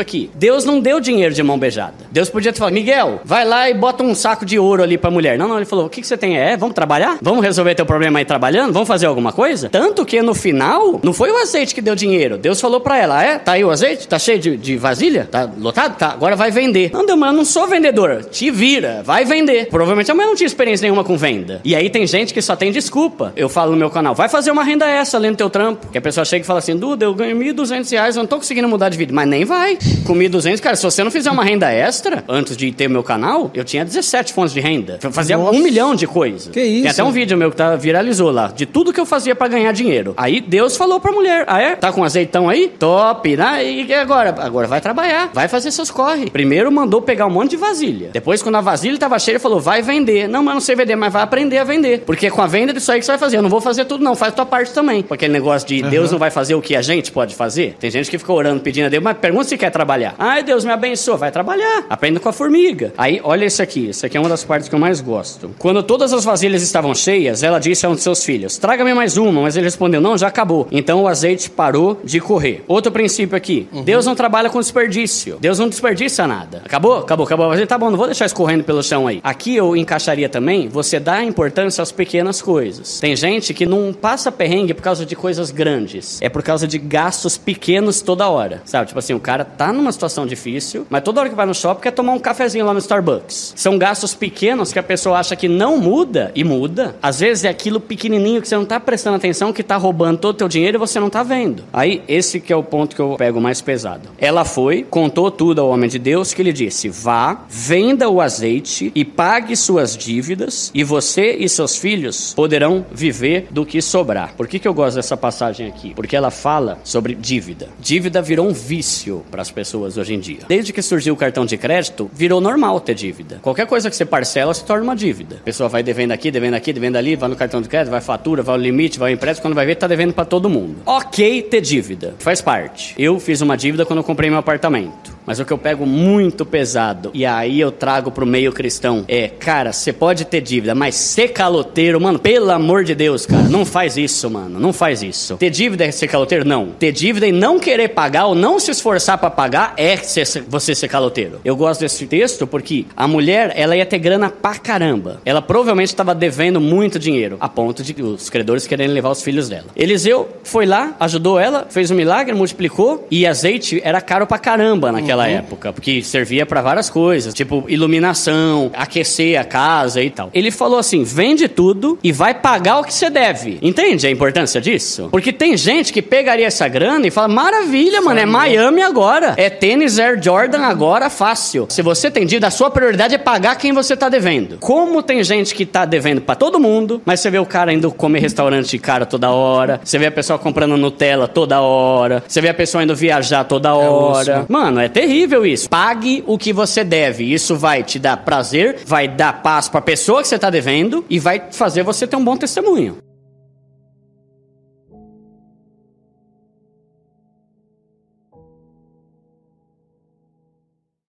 aqui: 0.00 0.30
Deus 0.34 0.64
não 0.64 0.80
deu 0.80 1.00
dinheiro 1.00 1.34
de 1.34 1.42
mão 1.42 1.58
beijada. 1.58 1.94
Deus 2.10 2.28
podia 2.28 2.52
ter 2.52 2.58
falado, 2.58 2.74
Miguel, 2.74 3.20
vai 3.24 3.44
lá 3.44 3.70
e 3.70 3.74
bota 3.74 4.02
um 4.02 4.14
saco 4.14 4.44
de 4.44 4.58
ouro 4.58 4.82
ali 4.82 4.98
pra 4.98 5.10
mulher. 5.10 5.38
Não, 5.38 5.48
não, 5.48 5.56
ele 5.56 5.64
falou: 5.64 5.86
o 5.86 5.88
que, 5.88 6.00
que 6.00 6.06
você 6.06 6.16
tem? 6.16 6.36
É, 6.36 6.56
vamos 6.56 6.74
trabalhar? 6.74 7.18
Vamos 7.22 7.44
resolver 7.44 7.74
teu 7.74 7.86
problema 7.86 8.18
aí 8.18 8.24
trabalhando? 8.24 8.72
Vamos 8.72 8.88
fazer 8.88 9.06
alguma 9.06 9.32
coisa? 9.32 9.68
Tanto 9.68 10.04
que 10.04 10.20
no 10.20 10.34
final, 10.34 11.00
não 11.02 11.12
foi 11.12 11.30
o 11.30 11.38
azeite 11.38 11.74
que 11.74 11.80
deu 11.80 11.94
dinheiro. 11.94 12.36
Deus 12.36 12.60
falou 12.60 12.80
pra 12.80 12.98
ela: 12.98 13.22
é, 13.22 13.38
tá 13.38 13.52
aí 13.52 13.64
o 13.64 13.70
azeite? 13.70 14.08
Tá 14.08 14.18
cheio 14.18 14.38
de, 14.38 14.56
de 14.56 14.76
vasilha? 14.76 15.28
Tá 15.30 15.48
lotado? 15.58 15.96
Tá, 15.96 16.08
agora 16.08 16.36
vai 16.36 16.50
vender. 16.50 16.90
Não, 16.92 17.06
Deus, 17.06 17.18
mas 17.18 17.30
eu 17.30 17.36
não 17.36 17.44
sou 17.44 17.66
vendedor. 17.66 18.24
Te 18.24 18.50
vira, 18.50 19.02
vai 19.04 19.24
vender. 19.24 19.68
Provavelmente 19.68 20.10
a 20.10 20.14
mulher 20.14 20.26
não 20.26 20.34
tinha 20.34 20.46
experiência 20.46 20.84
nenhuma 20.84 21.04
com 21.04 21.16
venda. 21.16 21.60
E 21.64 21.74
aí 21.74 21.88
tem 21.88 22.06
gente 22.06 22.34
que 22.34 22.42
só 22.42 22.56
tem 22.56 22.72
desculpa. 22.72 23.32
Eu 23.36 23.48
falo 23.48 23.72
no 23.72 23.76
meu 23.76 23.90
canal, 23.90 24.14
vai 24.14 24.28
fazer 24.28 24.50
uma 24.50 24.64
renda 24.64 24.86
extra 24.88 25.18
além 25.18 25.30
do 25.30 25.36
teu 25.36 25.50
trampo. 25.50 25.88
Que 25.88 25.98
a 25.98 26.00
pessoa 26.00 26.24
chega 26.24 26.42
e 26.42 26.46
fala 26.46 26.58
assim, 26.58 26.76
Duda, 26.76 27.04
eu 27.04 27.14
ganho 27.14 27.36
1.200 27.36 27.75
reais, 27.90 28.16
eu 28.16 28.22
não 28.22 28.26
tô 28.26 28.36
conseguindo 28.36 28.68
mudar 28.68 28.88
de 28.88 28.98
vida. 28.98 29.12
Mas 29.12 29.28
nem 29.28 29.44
vai. 29.44 29.78
Com 30.04 30.14
1.200, 30.14 30.60
cara, 30.60 30.76
se 30.76 30.82
você 30.82 31.02
não 31.04 31.10
fizer 31.10 31.30
uma 31.30 31.44
renda 31.44 31.70
extra, 31.70 32.24
antes 32.28 32.56
de 32.56 32.70
ter 32.72 32.88
meu 32.88 33.02
canal, 33.02 33.50
eu 33.54 33.64
tinha 33.64 33.84
17 33.84 34.32
fontes 34.32 34.52
de 34.52 34.60
renda. 34.60 34.98
Eu 35.02 35.12
fazia 35.12 35.36
Nossa. 35.36 35.56
um 35.56 35.62
milhão 35.62 35.94
de 35.94 36.06
coisas. 36.06 36.48
Que 36.48 36.62
isso? 36.62 36.82
Tem 36.82 36.90
até 36.90 37.04
um 37.04 37.10
vídeo 37.10 37.36
meu 37.36 37.50
que 37.50 37.56
tá, 37.56 37.76
viralizou 37.76 38.30
lá, 38.30 38.48
de 38.48 38.66
tudo 38.66 38.92
que 38.92 39.00
eu 39.00 39.06
fazia 39.06 39.34
pra 39.34 39.48
ganhar 39.48 39.72
dinheiro. 39.72 40.14
Aí 40.16 40.40
Deus 40.40 40.76
falou 40.76 41.00
pra 41.00 41.12
mulher, 41.12 41.44
ah 41.46 41.60
é? 41.60 41.76
Tá 41.76 41.92
com 41.92 42.04
azeitão 42.04 42.48
aí? 42.48 42.68
Top, 42.78 43.36
né? 43.36 43.64
E 43.64 43.92
agora? 43.94 44.34
Agora 44.38 44.66
vai 44.66 44.80
trabalhar, 44.80 45.30
vai 45.32 45.48
fazer 45.48 45.70
seus 45.70 45.90
corre. 45.90 46.30
Primeiro 46.30 46.70
mandou 46.70 47.02
pegar 47.02 47.26
um 47.26 47.30
monte 47.30 47.50
de 47.50 47.56
vasilha. 47.56 48.10
Depois, 48.12 48.42
quando 48.42 48.56
a 48.56 48.60
vasilha 48.60 48.98
tava 48.98 49.18
cheia, 49.18 49.34
ele 49.34 49.40
falou, 49.40 49.60
vai 49.60 49.82
vender. 49.82 50.28
Não, 50.28 50.42
mas 50.42 50.54
não 50.54 50.60
sei 50.60 50.74
vender, 50.76 50.96
mas 50.96 51.12
vai 51.12 51.22
aprender 51.22 51.58
a 51.58 51.64
vender. 51.64 52.00
Porque 52.00 52.30
com 52.30 52.42
a 52.42 52.46
venda 52.46 52.72
disso 52.72 52.90
aí 52.92 52.98
que 52.98 53.04
você 53.06 53.12
vai 53.12 53.18
fazer. 53.18 53.36
Eu 53.38 53.42
não 53.42 53.50
vou 53.50 53.60
fazer 53.60 53.84
tudo 53.84 54.04
não, 54.04 54.14
faz 54.14 54.34
tua 54.34 54.46
parte 54.46 54.72
também. 54.72 55.02
Com 55.02 55.14
aquele 55.14 55.32
negócio 55.32 55.66
de 55.66 55.82
Deus 55.82 56.10
não 56.12 56.18
vai 56.18 56.30
fazer 56.30 56.54
o 56.54 56.62
que 56.62 56.76
a 56.76 56.82
gente 56.82 57.10
pode 57.12 57.34
fazer. 57.34 57.65
Tem 57.78 57.90
gente 57.90 58.10
que 58.10 58.18
fica 58.18 58.32
orando, 58.32 58.60
pedindo 58.60 58.86
a 58.86 58.88
Deus, 58.88 59.02
mas 59.02 59.16
pergunta 59.18 59.44
se 59.44 59.56
quer 59.56 59.70
trabalhar. 59.70 60.14
Ai, 60.18 60.42
Deus 60.42 60.64
me 60.64 60.72
abençoa, 60.72 61.16
vai 61.16 61.30
trabalhar. 61.30 61.86
Aprenda 61.88 62.20
com 62.20 62.28
a 62.28 62.32
formiga. 62.32 62.92
Aí, 62.96 63.20
olha 63.22 63.44
isso 63.44 63.62
aqui. 63.62 63.88
Isso 63.88 64.06
aqui 64.06 64.16
é 64.16 64.20
uma 64.20 64.28
das 64.28 64.44
partes 64.44 64.68
que 64.68 64.74
eu 64.74 64.78
mais 64.78 65.00
gosto. 65.00 65.50
Quando 65.58 65.82
todas 65.82 66.12
as 66.12 66.24
vasilhas 66.24 66.62
estavam 66.62 66.94
cheias, 66.94 67.42
ela 67.42 67.58
disse 67.58 67.86
a 67.86 67.88
um 67.88 67.94
de 67.94 68.00
seus 68.00 68.24
filhos, 68.24 68.58
traga-me 68.58 68.94
mais 68.94 69.16
uma. 69.16 69.42
Mas 69.42 69.56
ele 69.56 69.64
respondeu, 69.66 70.00
não, 70.00 70.16
já 70.16 70.28
acabou. 70.28 70.68
Então 70.70 71.02
o 71.02 71.08
azeite 71.08 71.50
parou 71.50 72.00
de 72.04 72.20
correr. 72.20 72.64
Outro 72.68 72.92
princípio 72.92 73.36
aqui. 73.36 73.68
Deus 73.84 74.06
não 74.06 74.14
trabalha 74.14 74.48
com 74.48 74.60
desperdício. 74.60 75.38
Deus 75.40 75.58
não 75.58 75.68
desperdiça 75.68 76.26
nada. 76.26 76.62
Acabou? 76.64 76.98
Acabou, 76.98 77.26
acabou. 77.26 77.48
Mas 77.48 77.66
tá 77.66 77.76
bom, 77.78 77.90
não 77.90 77.98
vou 77.98 78.06
deixar 78.06 78.26
escorrendo 78.26 78.64
pelo 78.64 78.82
chão 78.82 79.06
aí. 79.06 79.20
Aqui 79.22 79.56
eu 79.56 79.76
encaixaria 79.76 80.28
também, 80.28 80.68
você 80.68 81.00
dá 81.00 81.22
importância 81.22 81.82
às 81.82 81.92
pequenas 81.92 82.40
coisas. 82.40 83.00
Tem 83.00 83.16
gente 83.16 83.52
que 83.52 83.66
não 83.66 83.92
passa 83.92 84.30
perrengue 84.30 84.74
por 84.74 84.82
causa 84.82 85.04
de 85.04 85.16
coisas 85.16 85.50
grandes. 85.50 86.20
É 86.22 86.28
por 86.28 86.42
causa 86.42 86.66
de 86.66 86.78
gastos 86.78 87.36
pequenos 87.36 87.55
toda 88.04 88.28
hora. 88.28 88.62
Sabe? 88.64 88.86
Tipo 88.86 88.98
assim, 88.98 89.14
o 89.14 89.20
cara 89.20 89.44
tá 89.44 89.72
numa 89.72 89.92
situação 89.92 90.26
difícil, 90.26 90.86
mas 90.88 91.02
toda 91.02 91.20
hora 91.20 91.28
que 91.28 91.34
vai 91.34 91.46
no 91.46 91.54
shopping 91.54 91.82
quer 91.82 91.90
tomar 91.90 92.12
um 92.12 92.18
cafezinho 92.18 92.64
lá 92.64 92.72
no 92.72 92.78
Starbucks. 92.78 93.54
São 93.56 93.78
gastos 93.78 94.14
pequenos 94.14 94.72
que 94.72 94.78
a 94.78 94.82
pessoa 94.82 95.18
acha 95.18 95.36
que 95.36 95.48
não 95.48 95.78
muda 95.78 96.30
e 96.34 96.44
muda. 96.44 96.96
Às 97.02 97.20
vezes 97.20 97.44
é 97.44 97.48
aquilo 97.48 97.80
pequenininho 97.80 98.40
que 98.40 98.48
você 98.48 98.56
não 98.56 98.64
tá 98.64 98.78
prestando 98.80 99.16
atenção 99.16 99.52
que 99.52 99.62
tá 99.62 99.76
roubando 99.76 100.18
todo 100.18 100.34
o 100.34 100.38
teu 100.38 100.48
dinheiro 100.48 100.76
e 100.76 100.78
você 100.78 101.00
não 101.00 101.10
tá 101.10 101.22
vendo. 101.22 101.64
Aí, 101.72 102.02
esse 102.08 102.40
que 102.40 102.52
é 102.52 102.56
o 102.56 102.62
ponto 102.62 102.94
que 102.94 103.02
eu 103.02 103.16
pego 103.16 103.40
mais 103.40 103.60
pesado. 103.60 104.08
Ela 104.18 104.44
foi, 104.44 104.82
contou 104.82 105.30
tudo 105.30 105.60
ao 105.60 105.68
homem 105.68 105.88
de 105.88 105.98
Deus 105.98 106.32
que 106.32 106.42
lhe 106.42 106.52
disse: 106.52 106.88
Vá, 106.88 107.44
venda 107.48 108.08
o 108.08 108.20
azeite 108.20 108.92
e 108.94 109.04
pague 109.04 109.56
suas 109.56 109.96
dívidas, 109.96 110.70
e 110.74 110.84
você 110.84 111.32
e 111.32 111.48
seus 111.48 111.76
filhos 111.76 112.34
poderão 112.34 112.84
viver 112.92 113.48
do 113.50 113.64
que 113.64 113.80
sobrar. 113.80 114.34
Por 114.36 114.46
que, 114.46 114.58
que 114.58 114.68
eu 114.68 114.74
gosto 114.74 114.96
dessa 114.96 115.16
passagem 115.16 115.66
aqui? 115.66 115.94
Porque 115.94 116.16
ela 116.16 116.30
fala 116.30 116.78
sobre 116.84 117.14
dívida. 117.14 117.45
Dívida 117.78 118.22
virou 118.22 118.48
um 118.48 118.52
vício 118.52 119.24
para 119.30 119.42
as 119.42 119.50
pessoas 119.50 119.96
hoje 119.96 120.14
em 120.14 120.20
dia. 120.20 120.40
Desde 120.48 120.72
que 120.72 120.82
surgiu 120.82 121.14
o 121.14 121.16
cartão 121.16 121.44
de 121.44 121.56
crédito, 121.56 122.10
virou 122.12 122.40
normal 122.40 122.80
ter 122.80 122.94
dívida. 122.94 123.38
Qualquer 123.42 123.66
coisa 123.66 123.90
que 123.90 123.96
você 123.96 124.04
parcela 124.04 124.52
se 124.54 124.64
torna 124.64 124.82
uma 124.84 124.96
dívida. 124.96 125.36
A 125.36 125.44
pessoa 125.44 125.68
vai 125.68 125.82
devendo 125.82 126.12
aqui, 126.12 126.30
devendo 126.30 126.54
aqui, 126.54 126.72
devendo 126.72 126.96
ali, 126.96 127.16
vai 127.16 127.28
no 127.28 127.36
cartão 127.36 127.62
de 127.62 127.68
crédito, 127.68 127.90
vai 127.90 128.00
fatura, 128.00 128.42
vai 128.42 128.54
ao 128.54 128.60
limite, 128.60 128.98
vai 128.98 129.12
ao 129.12 129.14
empréstimo, 129.14 129.42
quando 129.42 129.54
vai 129.54 129.66
ver, 129.66 129.76
tá 129.76 129.86
devendo 129.86 130.12
para 130.12 130.24
todo 130.24 130.48
mundo. 130.48 130.76
Ok 130.84 131.42
ter 131.42 131.60
dívida, 131.60 132.14
faz 132.18 132.40
parte. 132.40 132.94
Eu 132.98 133.20
fiz 133.20 133.40
uma 133.40 133.56
dívida 133.56 133.84
quando 133.84 133.98
eu 133.98 134.04
comprei 134.04 134.30
meu 134.30 134.38
apartamento. 134.38 135.15
Mas 135.26 135.40
o 135.40 135.44
que 135.44 135.52
eu 135.52 135.58
pego 135.58 135.84
muito 135.86 136.44
pesado, 136.46 137.10
e 137.12 137.26
aí 137.26 137.60
eu 137.60 137.72
trago 137.72 138.10
pro 138.10 138.24
meio 138.24 138.52
cristão, 138.52 139.04
é, 139.08 139.28
cara, 139.28 139.72
você 139.72 139.92
pode 139.92 140.24
ter 140.24 140.40
dívida, 140.40 140.74
mas 140.74 140.94
ser 140.94 141.28
caloteiro, 141.28 142.00
mano, 142.00 142.18
pelo 142.18 142.50
amor 142.50 142.84
de 142.84 142.94
Deus, 142.94 143.26
cara, 143.26 143.42
não 143.44 143.64
faz 143.64 143.96
isso, 143.96 144.30
mano, 144.30 144.60
não 144.60 144.72
faz 144.72 145.02
isso. 145.02 145.36
Ter 145.36 145.50
dívida 145.50 145.84
é 145.84 145.90
ser 145.90 146.06
caloteiro? 146.08 146.46
Não. 146.46 146.66
Ter 146.78 146.92
dívida 146.92 147.26
e 147.26 147.32
não 147.32 147.58
querer 147.58 147.88
pagar 147.88 148.26
ou 148.26 148.34
não 148.34 148.58
se 148.60 148.70
esforçar 148.70 149.18
pra 149.18 149.30
pagar 149.30 149.74
é 149.76 149.96
ser- 149.96 150.44
você 150.48 150.74
ser 150.74 150.88
caloteiro. 150.88 151.40
Eu 151.44 151.56
gosto 151.56 151.80
desse 151.80 152.06
texto 152.06 152.46
porque 152.46 152.84
a 152.96 153.08
mulher, 153.08 153.52
ela 153.56 153.76
ia 153.76 153.86
ter 153.86 153.98
grana 153.98 154.30
pra 154.30 154.54
caramba. 154.54 155.20
Ela 155.24 155.42
provavelmente 155.42 155.88
estava 155.88 156.14
devendo 156.14 156.60
muito 156.60 156.98
dinheiro, 156.98 157.36
a 157.40 157.48
ponto 157.48 157.82
de 157.82 158.00
os 158.02 158.30
credores 158.30 158.66
quererem 158.66 158.92
levar 158.94 159.10
os 159.10 159.22
filhos 159.22 159.48
dela. 159.48 159.66
Eliseu 159.74 160.28
foi 160.44 160.66
lá, 160.66 160.94
ajudou 161.00 161.38
ela, 161.40 161.66
fez 161.68 161.90
um 161.90 161.94
milagre, 161.94 162.34
multiplicou, 162.34 163.06
e 163.10 163.26
azeite 163.26 163.80
era 163.84 164.00
caro 164.00 164.26
pra 164.26 164.38
caramba 164.38 164.92
naquela 164.92 165.15
naquela 165.16 165.28
época, 165.28 165.72
porque 165.72 166.02
servia 166.02 166.44
para 166.44 166.60
várias 166.60 166.90
coisas, 166.90 167.32
tipo 167.32 167.64
iluminação, 167.68 168.70
aquecer 168.74 169.40
a 169.40 169.44
casa 169.44 170.02
e 170.02 170.10
tal. 170.10 170.30
Ele 170.34 170.50
falou 170.50 170.78
assim: 170.78 171.02
vende 171.02 171.48
tudo 171.48 171.98
e 172.02 172.12
vai 172.12 172.34
pagar 172.34 172.78
o 172.78 172.84
que 172.84 172.92
você 172.92 173.08
deve. 173.08 173.58
Entende 173.62 174.06
a 174.06 174.10
importância 174.10 174.60
disso? 174.60 175.08
Porque 175.10 175.32
tem 175.32 175.56
gente 175.56 175.92
que 175.92 176.02
pegaria 176.02 176.46
essa 176.46 176.68
grana 176.68 177.06
e 177.06 177.10
fala: 177.10 177.28
maravilha, 177.28 178.00
mano, 178.02 178.20
é 178.20 178.26
Miami 178.26 178.82
agora. 178.82 179.34
É 179.36 179.48
tênis 179.48 179.98
Air 179.98 180.22
Jordan 180.22 180.60
agora 180.60 181.08
fácil. 181.08 181.66
Se 181.70 181.82
você 181.82 182.10
tem 182.10 182.26
dívida, 182.26 182.48
a 182.48 182.50
sua 182.50 182.70
prioridade 182.70 183.14
é 183.14 183.18
pagar 183.18 183.56
quem 183.56 183.72
você 183.72 183.96
tá 183.96 184.08
devendo. 184.08 184.58
Como 184.58 185.02
tem 185.02 185.22
gente 185.24 185.54
que 185.54 185.64
tá 185.64 185.84
devendo 185.84 186.20
para 186.20 186.34
todo 186.34 186.60
mundo, 186.60 187.00
mas 187.04 187.20
você 187.20 187.30
vê 187.30 187.38
o 187.38 187.46
cara 187.46 187.72
indo 187.72 187.90
comer 187.90 188.20
restaurante 188.20 188.68
de 188.68 188.78
cara 188.78 189.06
toda 189.06 189.30
hora, 189.30 189.80
você 189.82 189.98
vê 189.98 190.06
a 190.06 190.10
pessoa 190.10 190.38
comprando 190.38 190.76
Nutella 190.76 191.28
toda 191.28 191.60
hora, 191.60 192.22
você 192.26 192.40
vê 192.40 192.48
a 192.48 192.54
pessoa 192.54 192.82
indo 192.82 192.94
viajar 192.94 193.44
toda 193.44 193.74
hora. 193.74 194.44
Mano, 194.48 194.80
é 194.80 194.88
terrível 194.88 195.05
isso. 195.06 195.68
Pague 195.68 196.22
o 196.26 196.36
que 196.38 196.52
você 196.52 196.84
deve. 196.84 197.32
Isso 197.32 197.56
vai 197.56 197.82
te 197.82 197.98
dar 197.98 198.18
prazer, 198.18 198.80
vai 198.84 199.08
dar 199.08 199.42
paz 199.42 199.68
pra 199.68 199.80
pessoa 199.80 200.22
que 200.22 200.28
você 200.28 200.38
tá 200.38 200.50
devendo 200.50 201.04
e 201.08 201.18
vai 201.18 201.48
fazer 201.52 201.82
você 201.82 202.06
ter 202.06 202.16
um 202.16 202.24
bom 202.24 202.36
testemunho. 202.36 202.98